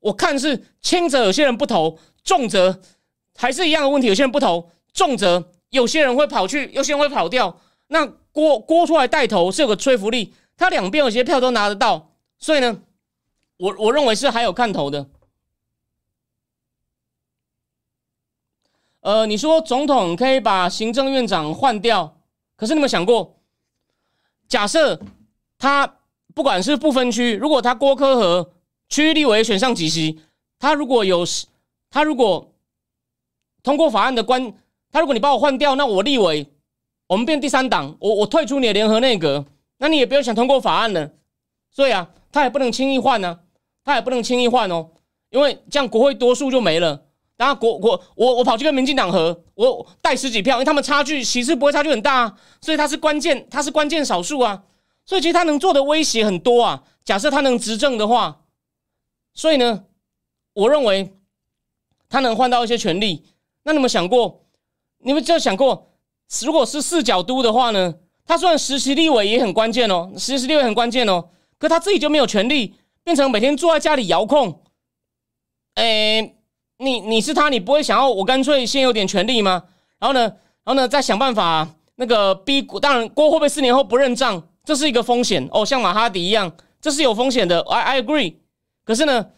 [0.01, 2.81] 我看是轻则有些人不投，重则
[3.37, 7.59] 还是一样的问题，有些人不投，重则有些人会跑去，有些人会跑掉。
[7.89, 12.81] 那郭郭出来带头是有个吹服力，他两边有些票都拿得到，所以呢，
[13.59, 15.09] 我我认为是还有看头的。
[19.01, 22.19] 呃，你说总统可以把行政院长换掉，
[22.57, 23.37] 可是你有想过，
[24.49, 25.01] 假设
[25.59, 25.99] 他
[26.35, 28.53] 不管是不分区，如果他郭科和
[28.89, 30.21] 区域立委选上几席，
[30.59, 31.25] 他如果有
[31.89, 32.53] 他如果
[33.63, 34.53] 通过法案的关，
[34.91, 36.51] 他如果你把我换掉，那我立委
[37.07, 39.47] 我们变第三党，我我退出你的联合内阁，
[39.79, 41.13] 那你也不用想通过法案了。
[41.71, 43.39] 所以啊，他也不能轻易换呢，
[43.87, 44.91] 他也不能轻易换哦，
[45.31, 47.05] 因为这样国会多数就没了。
[47.37, 54.65] 然后国国我我跑去跟民进党合，我带十几票，因为他们差距其实不会差距很大，啊，所以他是关键，他是关键少数啊，
[55.05, 56.83] 所以其实他能做的威胁很多啊。
[57.05, 58.41] 假设他能执政的话，
[59.33, 59.85] 所以呢，
[60.55, 61.15] 我认为
[62.09, 63.25] 他能换到一些权利。
[63.63, 64.43] 那你们想过，
[64.99, 65.93] 你们有想过，
[66.43, 67.95] 如果是四角都的话呢？
[68.27, 71.29] 他虽然实习立委也很关键哦，实习立委很关键哦，
[71.59, 72.75] 可他自己就没有权利，
[73.07, 74.65] 变成每天坐在家里遥控，
[75.77, 76.33] 诶。
[76.79, 79.65] 你你是他，你不会想要我干脆先有点权利吗？
[79.99, 87.63] 然后呢，然后呢，再想办法那个逼当然郭会不会四年后不认账，这是一个风险哦，像马哈迪一样，这是有风险的。
[87.63, 88.35] I I agree。
[88.85, 89.31] 可是呢，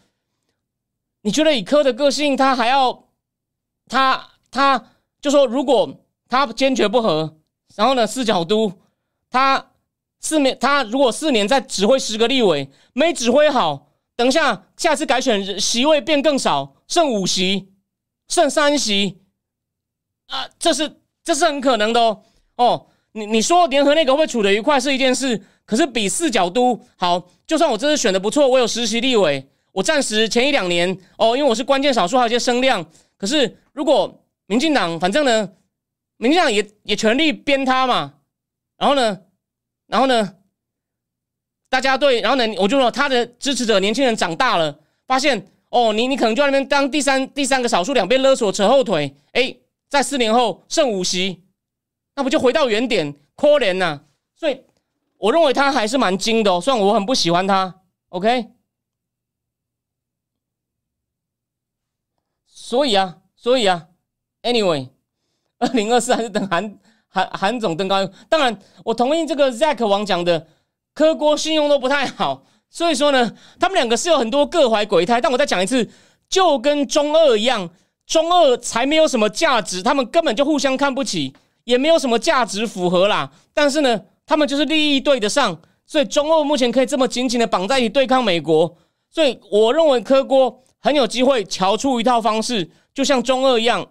[1.21, 3.05] 你觉得以柯的个性，他还要
[3.87, 4.91] 他他
[5.21, 5.95] 就说，如果
[6.27, 7.37] 他坚决不和，
[7.77, 8.73] 然后呢四角都
[9.29, 9.68] 他
[10.19, 13.87] 四年他如果四年再指挥十个立委，没指挥好。
[14.15, 17.69] 等一下，下次改选席位变更少，剩五席，
[18.27, 19.21] 剩三席，
[20.27, 22.21] 啊，这是这是很可能的哦。
[22.57, 27.29] 哦，你你说联合那个会处得愉快是一件事，可是比四角都好。
[27.47, 32.85] 就算我这次选的不错，我有实习立委，我暂时前一两年哦，因为我是关键少数，还有一些声量。
[33.15, 35.49] 可是如果民进党，反正呢，
[36.17, 38.15] 民进党也也全力编他嘛，
[38.77, 39.17] 然后呢，
[39.89, 40.37] 然后呢？
[41.67, 49.55] 大家对，然后呢，我就说他的支持者年轻人长大了，发现哦，你你可能就在那边当第三第三个少数，两边勒索扯后腿，哎，
[49.87, 51.43] 在四年后剩五席，
[52.15, 53.13] 那不就回到原点？
[53.35, 54.01] 可怜呐！
[54.35, 54.63] 所以
[55.17, 57.81] 我认为他还是蛮精的哦，虽然我很不喜欢他。
[58.09, 58.49] OK，
[62.47, 63.89] 所以啊，所以啊
[64.41, 64.89] ，Anyway，
[65.59, 66.79] 二零二四还是等韩
[67.09, 68.07] 韩韩总登高。
[68.29, 70.47] 当然，我同意这个 Zack 王讲的。
[70.95, 75.21] 科郭信用都不太好，所以说呢，他们两个是有很多各怀鬼胎。
[75.21, 75.89] 但我再讲一次，
[76.27, 77.69] 就跟中二一样，
[78.05, 81.33] 中二才没有什么价值，他们根本就互相看不起，
[81.63, 83.31] 也没有什么价值符合啦。
[83.53, 88.75] 但是呢，他们就是利益对得上，所以中二目前可以这么紧紧的绑在一起对抗美国。
[89.09, 93.87] 所以我认为科郭很有机会瞧出一套方式，就像中二一样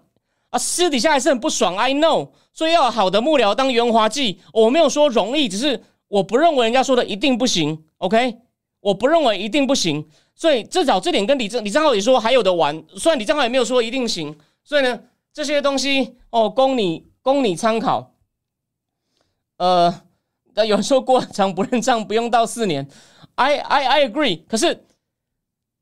[0.49, 1.75] 啊，私底下还是很不爽。
[1.75, 5.83] I know，所以要有好的幕僚当圆滑剂，我没有说容易，只是。
[6.09, 8.39] 我不认为人家说的一定不行，OK？
[8.79, 12.83] 我不认为一定不行，所以至少这点跟李正李正浩也说还有的玩。
[12.97, 14.99] 虽然李正浩也没有说一定行，所以呢，
[15.31, 18.15] 这些东西哦，供你供你参考。
[19.57, 20.01] 呃，
[20.55, 22.89] 那有人说过长不认账不用到四年
[23.35, 24.41] ，I I I agree。
[24.47, 24.83] 可是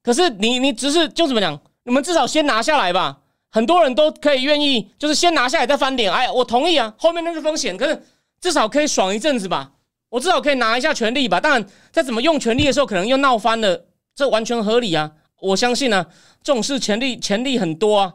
[0.04, 1.58] 可是你你只是就怎么讲？
[1.84, 3.22] 你们至少先拿下来吧。
[3.58, 6.14] 很多人都可以愿意，就是先拿下来再翻脸。
[6.14, 8.04] 哎，我同意啊，后面那是风险，可是
[8.40, 9.72] 至少可以爽一阵子吧。
[10.10, 13.86] 我至少可以拿一下权力吧，当然，在怎么用权力的时候，可能又闹翻了，
[14.16, 15.12] 这完全合理啊！
[15.42, 16.06] 我相信呢，
[16.44, 18.14] 这种事权力权力很多啊，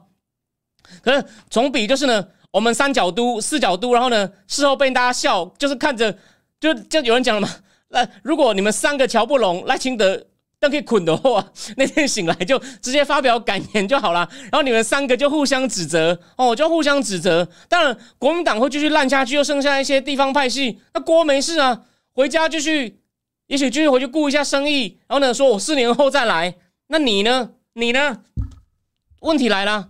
[1.03, 6.17] 可是总比就是呢，我们三角都四角都，然后呢，事后被大家笑，就是看着，
[6.61, 7.51] 就就有人讲了嘛，
[7.89, 10.25] 那如果你们三个瞧不拢赖清德。
[10.63, 11.45] 但可以捆的话，
[11.77, 14.29] 那天醒来就直接发表感言就好了。
[14.43, 17.49] 然后你们三个就互相指责哦，就互相指责。
[17.69, 20.79] 当然，国民党会继续烂下去，又剩下一些地方派系。
[20.95, 21.83] 那郭没事啊，
[22.13, 23.01] 回家继续，
[23.49, 25.01] 也许继续回去顾一下生意。
[25.09, 26.55] 然后呢，说我四年后再来。
[26.87, 27.51] 那你呢？
[27.73, 28.23] 你呢？
[29.23, 29.89] 问题来了，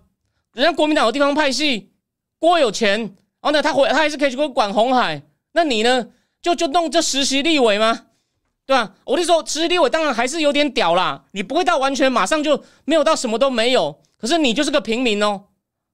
[0.54, 1.90] 人家国民党有地方派系，
[2.38, 5.22] 郭有钱，然后呢，他回他还是可以去管红海。
[5.52, 6.08] 那你呢？
[6.40, 8.06] 就就弄这实习立委吗？
[8.64, 8.92] 对吧？
[9.04, 11.24] 我就说，实立委当然还是有点屌啦。
[11.32, 15.42] 你不会到完全马上就没有到什么都没有，可是你就是个平民哦。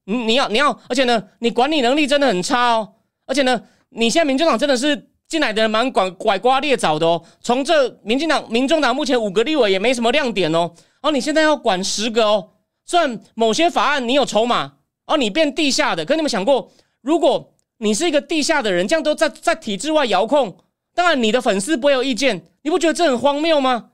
[0.05, 2.95] 你你要你要，而且呢，你管理能力真的很差哦。
[3.27, 7.23] 而且呢，你现在民进党真的是进来的人蛮拐拐瓜裂枣的哦。
[7.41, 10.71] 从这民进党、民众党目前五个立委也没什么亮点哦。
[11.03, 12.51] 哦你现在要管十个哦，
[12.85, 14.73] 虽然某些法案你有筹码，
[15.07, 16.05] 哦，你变地下的。
[16.05, 16.71] 可你们想过，
[17.03, 20.57] 如果你是一个地下的人，这样都在在体制外遥控？
[20.99, 23.90] 当然，你的粉丝不会有意见，你不觉得这很荒谬吗？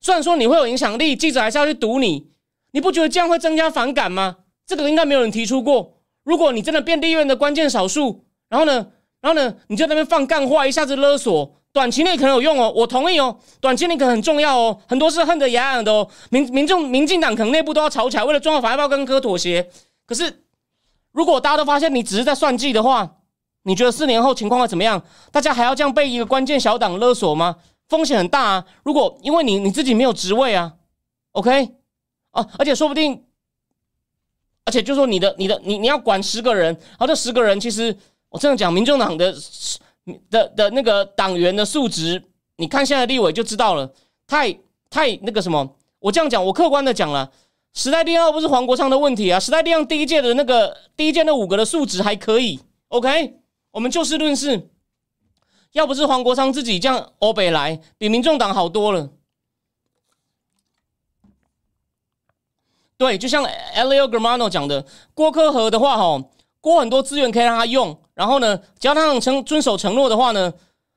[0.00, 2.26] 虽然说你会有影响力，记者还是要去堵你，
[2.72, 4.38] 你不觉得这样会增加反感吗？
[4.66, 5.98] 这个应该没有人提出过。
[6.24, 8.84] 如果你真的变立院的关键少数，然后呢，
[9.20, 19.70] 然后呢，你在那边放干话，一下子勒索，短期内可能有用哦，我同意哦，短期内可能很重要哦，很多是恨得牙痒的哦，民民众民进党可能内部都要吵起来，为了中华法院报跟科妥协。
[20.04, 20.42] 可是
[21.12, 23.18] 如果大家都发现你只是在算计的话，
[23.64, 25.02] 你觉得四年后情况会怎么样？
[25.30, 27.56] 大家还要这样被一个关键小党勒索吗？
[27.86, 28.66] 风险很大啊！
[28.82, 30.72] 如果因为你你自己没有职位啊
[31.32, 31.74] ，OK，
[32.30, 33.24] 啊，而且说不定，
[34.64, 37.94] 而且就说你的你的你你要管十个人，然后这十个人其实
[38.30, 39.34] 我这样讲，民众党的
[40.30, 42.22] 的的那个党员的素质，
[42.56, 43.92] 你看现在立委就知道了，
[44.26, 44.50] 太
[44.88, 47.30] 太那个什么，我这样讲，我客观的讲了，
[47.74, 52.58] 时代力量不是黄国昌的问题啊，时代力量第一届的那个第一届那五个的素质还可以
[52.88, 53.40] ，OK。
[53.74, 54.70] 我们就事论事，
[55.72, 59.10] 要不是黄国昌自己这样欧北来，比民众党好多了。
[62.96, 63.44] 对，就像
[63.74, 66.24] Elio Germano 讲的，郭科和的话，哈，
[66.60, 70.54] 郭很多资源可以让他用，然后呢，只要他能承遵守承诺的话呢，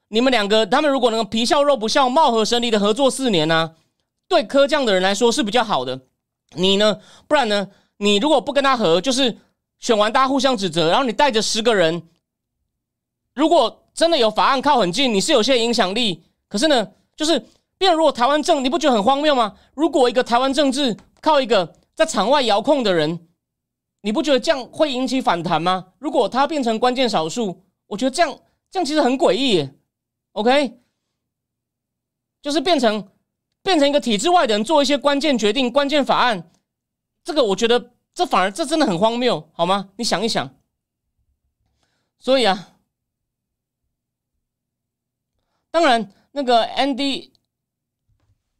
[0.09, 3.73] 你们两个，他们如果能皮笑肉不笑、貌合神离的合作四年呢，
[4.27, 5.99] 对科这样的人来说是比较好的。
[6.51, 6.99] 你呢？
[7.27, 7.69] 不然呢？
[7.97, 9.35] 你如果不跟他合，就是
[9.79, 12.07] 选完大家互相指责，然后你带着十个人。
[13.37, 17.39] 如果真的有法案靠很近，你是有些影响力，可是呢，就是，
[17.77, 19.55] 变如果台湾政，你不觉得很荒谬吗？
[19.75, 23.27] 如果一个台湾政治靠一个在场外遥控的人，
[24.01, 25.89] 你不觉得这样会引起反弹吗？
[25.99, 28.39] 如果他变成关键少数，我觉得这样
[28.71, 29.69] 这样其实很诡异
[30.31, 30.79] ，OK，
[32.41, 33.07] 就是变成
[33.61, 36.49] 变成一个体制外的人做一些关键决定、关键法案，
[37.23, 39.89] 这个我觉得这反而这真的很荒谬，好吗？
[39.95, 40.49] 你想一想，
[42.17, 42.73] 所以啊。
[45.71, 47.31] 当然，那个 Andy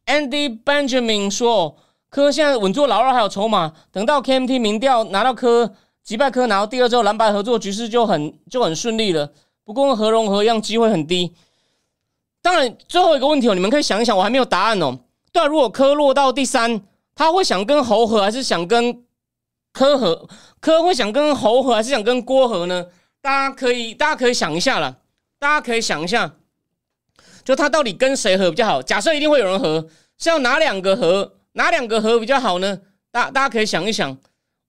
[0.05, 1.78] Andy Benjamin 说，
[2.10, 9.34] 科现在稳坐老二还有筹码，等到 KMT 民调拿到科击败科拿到第二之后，蓝白合作局势就很就很顺利了。
[9.64, 11.36] 不过和融合一样机会很低。
[12.41, 14.99] 当然，最后一个问题哦，你们可以想一想，我还没有答案哦。
[15.34, 16.82] 对啊，如果科落到第三，
[17.14, 19.03] 他会想跟侯合，还是想跟
[19.74, 20.30] 科合？
[20.62, 22.86] 科会想跟侯合，还是想跟郭合呢？
[23.22, 24.99] 大家可以大家可以想一下了，
[25.38, 26.36] 大家可以想一下。
[27.48, 28.82] 就他到底跟谁合比较好？
[28.82, 29.88] 假设一定会有人合，
[30.18, 31.38] 是要哪两个合？
[31.54, 32.82] 哪两个合比较好呢？
[33.10, 34.18] 大大家可以想一想。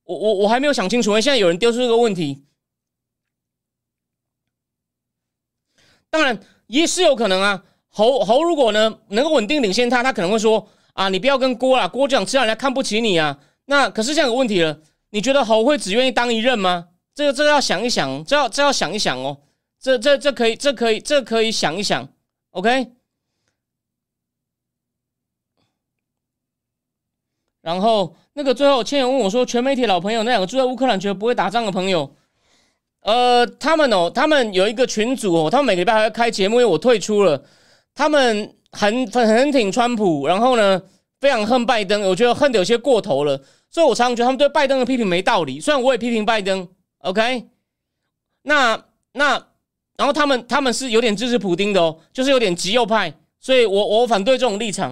[0.05, 2.45] 我我我还没有想清楚，因为现在有人丢出这个问题。
[6.09, 7.65] 当然也是有可能啊。
[7.89, 13.41] 侯侯如果呢能够稳定领先他，他可能会说啊，你不要跟郭啦，郭讲吃让人家看不起你啊。
[13.65, 14.79] 那可是这样有问题了，
[15.11, 16.91] 你觉得侯会只愿意当一任吗？
[17.13, 19.39] 这个这个要想一想，这要这要想一想哦。
[19.81, 22.09] 这这这可以，这可以，这可以想一想。
[22.51, 22.91] OK，
[27.61, 32.17] 然后那个最后，千友问我说：“全媒体老朋友，那两个住在乌克兰觉得不会打仗的朋友，
[33.03, 37.45] 呃，他们哦，他们有一个群组哦，他们每个礼拜还要开节目，因为我退出了。
[37.95, 40.83] 他们很很很挺川普，然后呢，
[41.21, 43.41] 非常恨拜登，我觉得恨的有些过头了。
[43.71, 45.61] 所以我常常觉得他们对拜登的批评没道理。
[45.61, 46.67] 虽然我也批评拜登
[47.01, 47.49] ，OK，
[48.43, 49.47] 那那。”
[49.99, 54.91] 然后他们他们是有点支持普丁的哦，就是有点极右派，所以我我反对这种立场。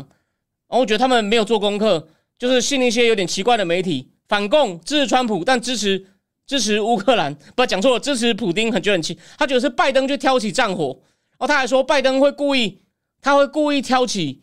[0.69, 6.09] 然后我觉得他们没有做功课，就是信一些有点奇怪的媒体，反共支持川普，但支持
[6.45, 10.99] 支持乌克兰，不讲错了，支持普丁很觉得很气，他觉得是拜登去挑起战火。
[11.39, 12.81] 然后他还说拜登会故意，
[13.23, 14.43] 他会故意挑起，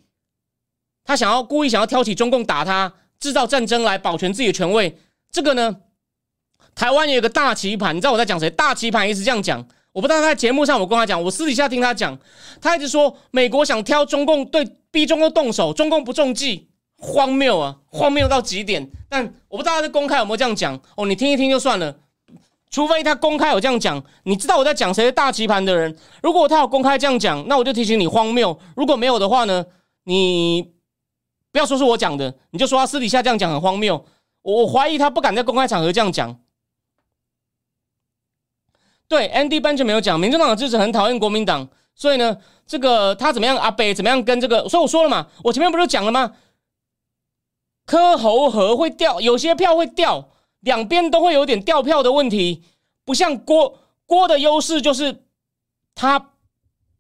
[1.04, 4.98] 他想要故意想要挑起中共打他，制造战争来保全自己的权位。
[5.30, 5.76] 这个呢，
[6.74, 8.50] 台湾有一个大棋盘，你知道我在讲谁？
[8.50, 9.68] 大棋盘一直这样讲。
[9.94, 12.18] 我不知道他在节目上，我跟他讲，我私底下听他讲，
[12.60, 16.68] 他一直说美国想挑中共，对逼中共动手，中共不中计，
[16.98, 18.90] 荒谬啊，荒谬到极点。
[19.08, 21.96] 但我不知道他在公开有没有这样讲哦，你听一听就算了。
[22.72, 25.96] 除非他公开有这样讲，你知道我在讲谁是大棋盘的人。
[26.24, 28.60] 如果他有公开这样讲，那我就提醒你荒谬。
[28.76, 29.64] 如果没有的话呢，
[30.06, 30.72] 你
[31.52, 34.04] 不要说是我讲的，你就说他私底下这样讲很荒谬。
[34.42, 36.36] 我怀疑他不敢在公开场合这样讲。
[39.14, 42.36] 对，Andy 班就没有讲，民主党的支持很讨厌国民党，所以呢，
[42.66, 43.56] 这个他怎么样？
[43.56, 44.24] 阿北怎么样？
[44.24, 46.34] 跟这个，所以我说了嘛，我前面不是讲了吗？
[47.86, 50.30] 柯侯和会掉，有些票会掉，
[50.62, 52.64] 两边都会有点掉票的问题，
[53.06, 55.26] 不像郭郭的优势就是
[55.94, 56.32] 他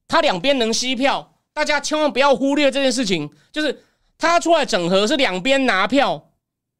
[0.07, 3.83] 他两边能吸票，大家千万不要忽略这件事情，就是
[4.19, 6.29] 他出来整合是两边拿票，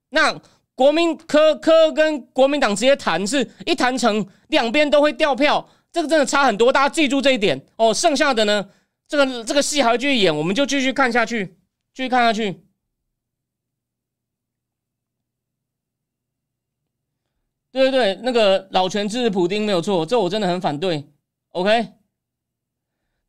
[0.10, 0.40] 那。
[0.76, 7.94] 国民科科跟国民党直接谈，是一谈成，两边都会掉票，这个真的差很多，大家记住这一点哦。
[7.94, 8.68] 剩下的呢，
[9.08, 11.58] 这个这个戏还会继续演，我们就继续看下去。
[11.94, 12.60] 继续看下去。
[17.72, 21.08] 对对对，那个老权支持普丁没有错，这我真的很反对。
[21.50, 21.94] OK，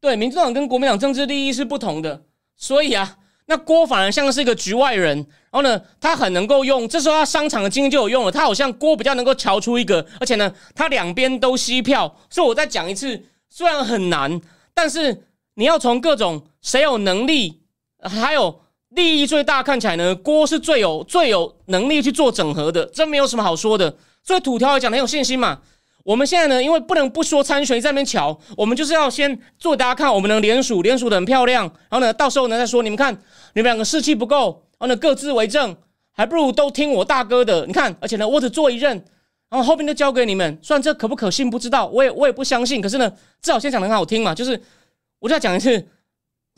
[0.00, 2.24] 对，民主党跟国民党政治利益是不同的，
[2.56, 14.40] 所以啊，那郭反而像是一个局外人，然后呢，他很能够用，这时候他商场的经验就有用了，他好像郭比较能够瞧出一个，而且呢，他两边都吸票，所以我再讲一次，虽然很难，
[14.72, 17.60] 但是你要从各种谁有能力，
[18.00, 23.94] 还有利益最大，看起来呢，郭是最有最有能力去做整合的，这没有什么好说的。
[24.22, 25.60] 所以土条也讲很有信心嘛。
[26.04, 31.64] 我们现在呢，因为不能不说参选在那边瞧，我们就是要先做大家看，我们能联署，联署的很漂亮。
[31.88, 33.12] 然后呢，到时候呢再说，你们看
[33.54, 35.74] 你们两个士气不够，然后呢各自为政，
[36.12, 37.66] 还不如都听我大哥的。
[37.66, 39.02] 你看，而且呢我只做一任，
[39.48, 40.58] 然后后面就交给你们。
[40.62, 42.82] 虽然这可不可信不知道，我也我也不相信。
[42.82, 44.60] 可是呢，至少先讲的很好听嘛，就是
[45.20, 45.88] 我就要讲一次，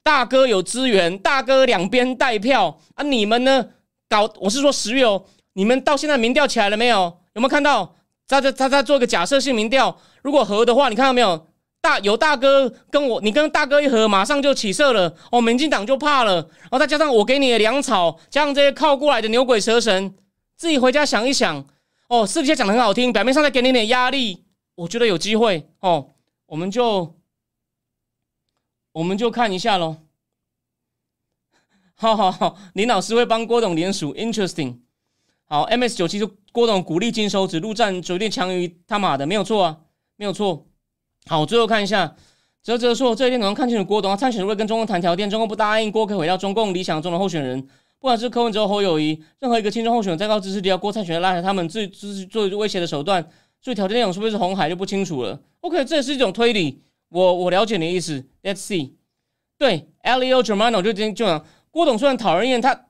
[0.03, 3.65] 大哥有资源，大哥两边带票啊，你们呢
[4.09, 7.19] 搞，我是说十月哦，你们到现在民调起来了没有？
[7.35, 7.95] 有没有看到？
[8.27, 11.47] 在在在在做个假设性民调，如果合的话，你看到没有？
[11.79, 15.41] 大有大哥跟我，你跟大哥一合，马上就起色了哦。
[15.41, 20.13] 民进党就怕了，然后再加上我给你的粮草，加上这些靠过来的牛鬼蛇神，
[20.57, 21.65] 自己回家想一想
[22.09, 22.27] 哦。
[22.27, 24.43] 私底下讲的很好听，表面上再给你点压力，
[24.75, 26.09] 我觉得有机会哦。
[26.47, 27.15] 我们就
[28.91, 29.99] 我们就看一下喽。
[31.95, 34.79] 好好好，林老师会帮郭董联署，interesting。
[35.49, 39.79] 好，MS 九七就郭董鼓励金收，指路战绝对强于他妈的，没有错啊，
[40.17, 40.67] 没有错。
[41.27, 42.17] 好，最后看一下，
[42.63, 47.61] 泽泽说这一天可能看清楚郭董，他参选会跟中共谈条件，中共不答应，郭可以回到中共理想中的候选人。
[48.01, 53.23] 不管是柯文哲、侯友谊，任何一个亲中候选人，再高支持力，要郭参选拉下他们最最最威胁的手段，
[53.63, 55.41] 所以条件内容是不是红海就不清楚了。
[55.61, 58.25] OK，这也是一种推理，我我了解你的意思。
[58.43, 58.95] Let's see，
[59.57, 62.87] 对，Leo Germano 就就讲郭董虽然讨人厌，他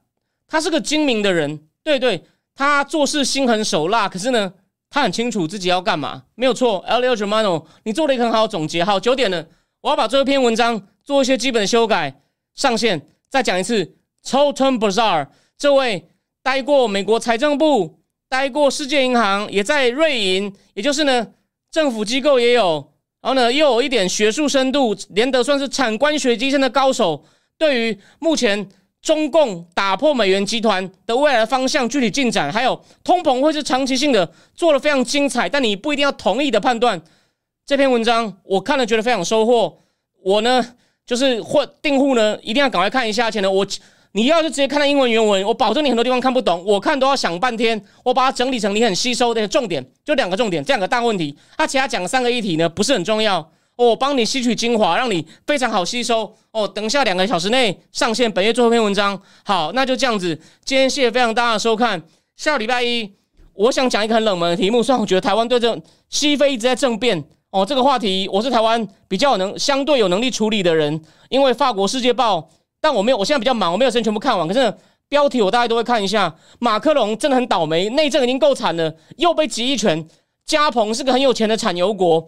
[0.49, 2.25] 他是个精明的人，对对。
[2.57, 4.51] 他做事心狠手辣，可是呢，
[4.89, 6.79] 他很清楚自己要干嘛，没有错。
[6.87, 7.03] L.
[7.03, 7.15] L.
[7.15, 8.83] Germano，你做了一个很好的总结。
[8.83, 9.47] 好，九点了，
[9.83, 12.19] 我要把这篇文章做一些基本的修改，
[12.55, 13.07] 上线。
[13.29, 15.29] 再讲一次，Totem Bazaar
[15.59, 16.09] 这位
[16.43, 18.01] 待过美国财政部，
[18.31, 21.29] 待过世界银行，也在瑞银，也就是呢
[21.71, 27.23] 政府机构也有，然后呢又有一点学术深度，连得算是产官学机生的高手。
[27.59, 28.67] 对于目前。
[29.07, 37.01] 中共打破美元集团的未来方向、具体进展，还有通膨会是长期性的，做了非常精彩，但你不一定要同意的判断。
[37.65, 39.79] 这篇文章我看了，觉得非常收获。
[40.25, 40.75] 我呢，
[41.07, 43.27] 就是或订户呢，一定要赶快看一下。
[43.27, 43.65] 而且呢，我
[44.11, 47.81] 你要就直接看到英文原文，我保证你很多地方看不懂，我看都要想半天。
[48.03, 51.39] 我把它整理成你很吸收的重点，就两个重点，这两个大问题。
[51.57, 53.49] 它其他讲三个议题呢，不是很重要。
[53.77, 56.67] 我帮你吸取精华，让你非常好吸收哦。
[56.67, 59.21] 等一下两个小时内上线本月最后一篇文章。
[59.45, 60.35] 好，那就这样子。
[60.65, 62.03] 今天谢谢非常大家的收看。
[62.37, 63.13] 下礼拜一，
[63.53, 64.83] 我想讲一个很冷门的题目。
[64.83, 70.99] 虽然我觉得台湾对这西非一直在政变哦，这个话题我是台湾比较能相对有能力处理的人。
[71.29, 72.49] 因为法国世界报，
[72.81, 74.49] 但我没有，我现在比较忙，我没有时间全部看完。
[74.49, 74.75] 可是
[75.09, 76.35] 标题我大概都会看一下。
[76.61, 80.09] 马克龙真的很倒霉，内政已经够惨了，又被集一拳。
[80.47, 82.27] 加蓬是个很有钱的产油国。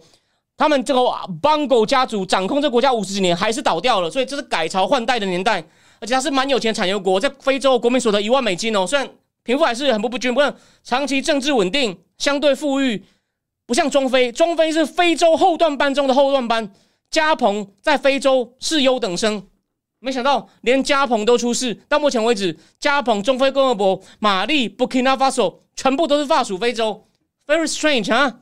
[0.59, 1.01] 他们这个
[1.41, 5.63] 邦狗家族掌控这国家五十几年，还是倒掉了，所以这是改朝换代的年代，
[6.01, 9.09] 而且它是蛮有钱产油国，在非洲国民所得一万美金哦，虽然
[9.43, 10.53] 贫富还是很不不均，不过
[10.83, 13.05] 长期政治稳定，相对富裕，
[13.65, 16.69] 不像中非，中非是非洲后段班中的后段班，
[17.09, 19.47] 加蓬在非洲是优等生，
[19.99, 27.07] 没想到连加蓬都出事，到目前为止，加蓬、中非共和国、马利、Burkina Faso 全部都是法属非洲
[27.47, 28.41] ，very strange 啊，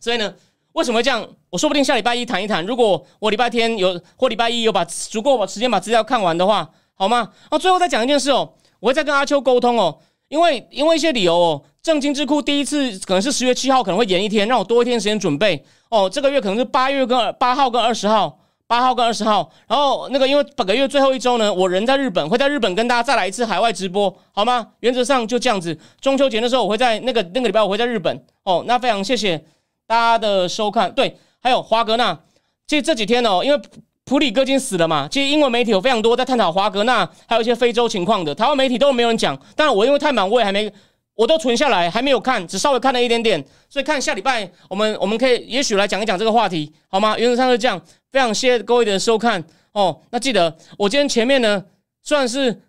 [0.00, 0.34] 所以呢。
[0.74, 1.26] 为什么会这样？
[1.50, 2.64] 我说不定下礼拜一谈一谈。
[2.66, 7.30] 如果我礼拜天有或礼拜一有把足够把时间把资料看完的话，好吗？
[7.48, 9.96] 哦，最后再讲一件事哦，我会再跟阿秋沟通哦，
[10.28, 16.10] 因为因为一些理由哦，正金智库第一次可能是十月七号，可能会延一天，让我多一天时间准备哦。
[16.10, 19.48] 这个月可能是八月跟八号跟二十号，八号跟二十号。
[19.68, 24.66] 然后那个因为本个月最后一周呢，我人在日本，会在日本跟大家再来一次海外直播，好吗？
[24.80, 25.78] 原则上就这样子。
[26.00, 28.64] 中秋节的时候我会在那个那个礼拜我会在日本哦。
[28.66, 29.44] 那非常谢谢。
[29.86, 32.18] 大家的收看，对，还有华格纳，
[32.66, 33.60] 其实这几天哦，因为
[34.04, 39.38] 普里戈金死了嘛，其实英文媒体有非常多在探讨华格纳，还有一些非洲情况的，台湾媒体都没有人讲。
[39.54, 40.72] 但我因为太忙，我也还没，
[41.14, 47.18] 我都存下来，还没有看，只稍微看了一点点，所以看下礼拜我们我们可以也许来讲一讲这个话题，好吗？
[47.18, 47.80] 原则上是这样，
[48.10, 50.00] 非常谢谢各位的收看哦。
[50.10, 51.64] 那记得我今天前面呢，
[52.02, 52.62] 算是。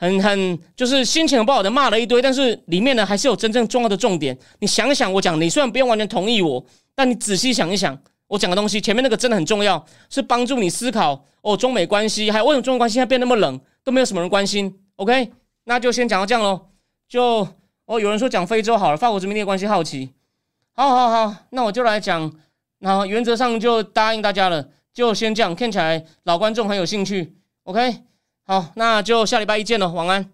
[0.00, 4.36] 很很就是心情很不好的骂了一堆，但是里面呢还是有真正重要的重点。
[4.60, 7.96] 你想想，我讲你虽然不用完全同意我，但你仔细想一想，
[8.26, 14.74] 我讲的东西，前面那个真的很重要，是帮助你思考哦，中美关系，还有为什么中美关系现在变那么冷，都没有什么人关心。
[14.96, 15.30] OK，
[15.64, 16.68] 那就先讲到这样喽。
[17.06, 17.46] 就
[17.84, 20.14] 哦，有人说讲非洲好了，法国殖民地关系好奇，
[20.72, 22.32] 好好好，那我就来讲。
[22.82, 25.54] 那原则上就答应大家了，就先这样。
[25.54, 27.36] 看起来老观众很有兴趣。
[27.64, 27.96] OK，
[28.50, 30.28] 好，那就下礼拜一见了，晚安。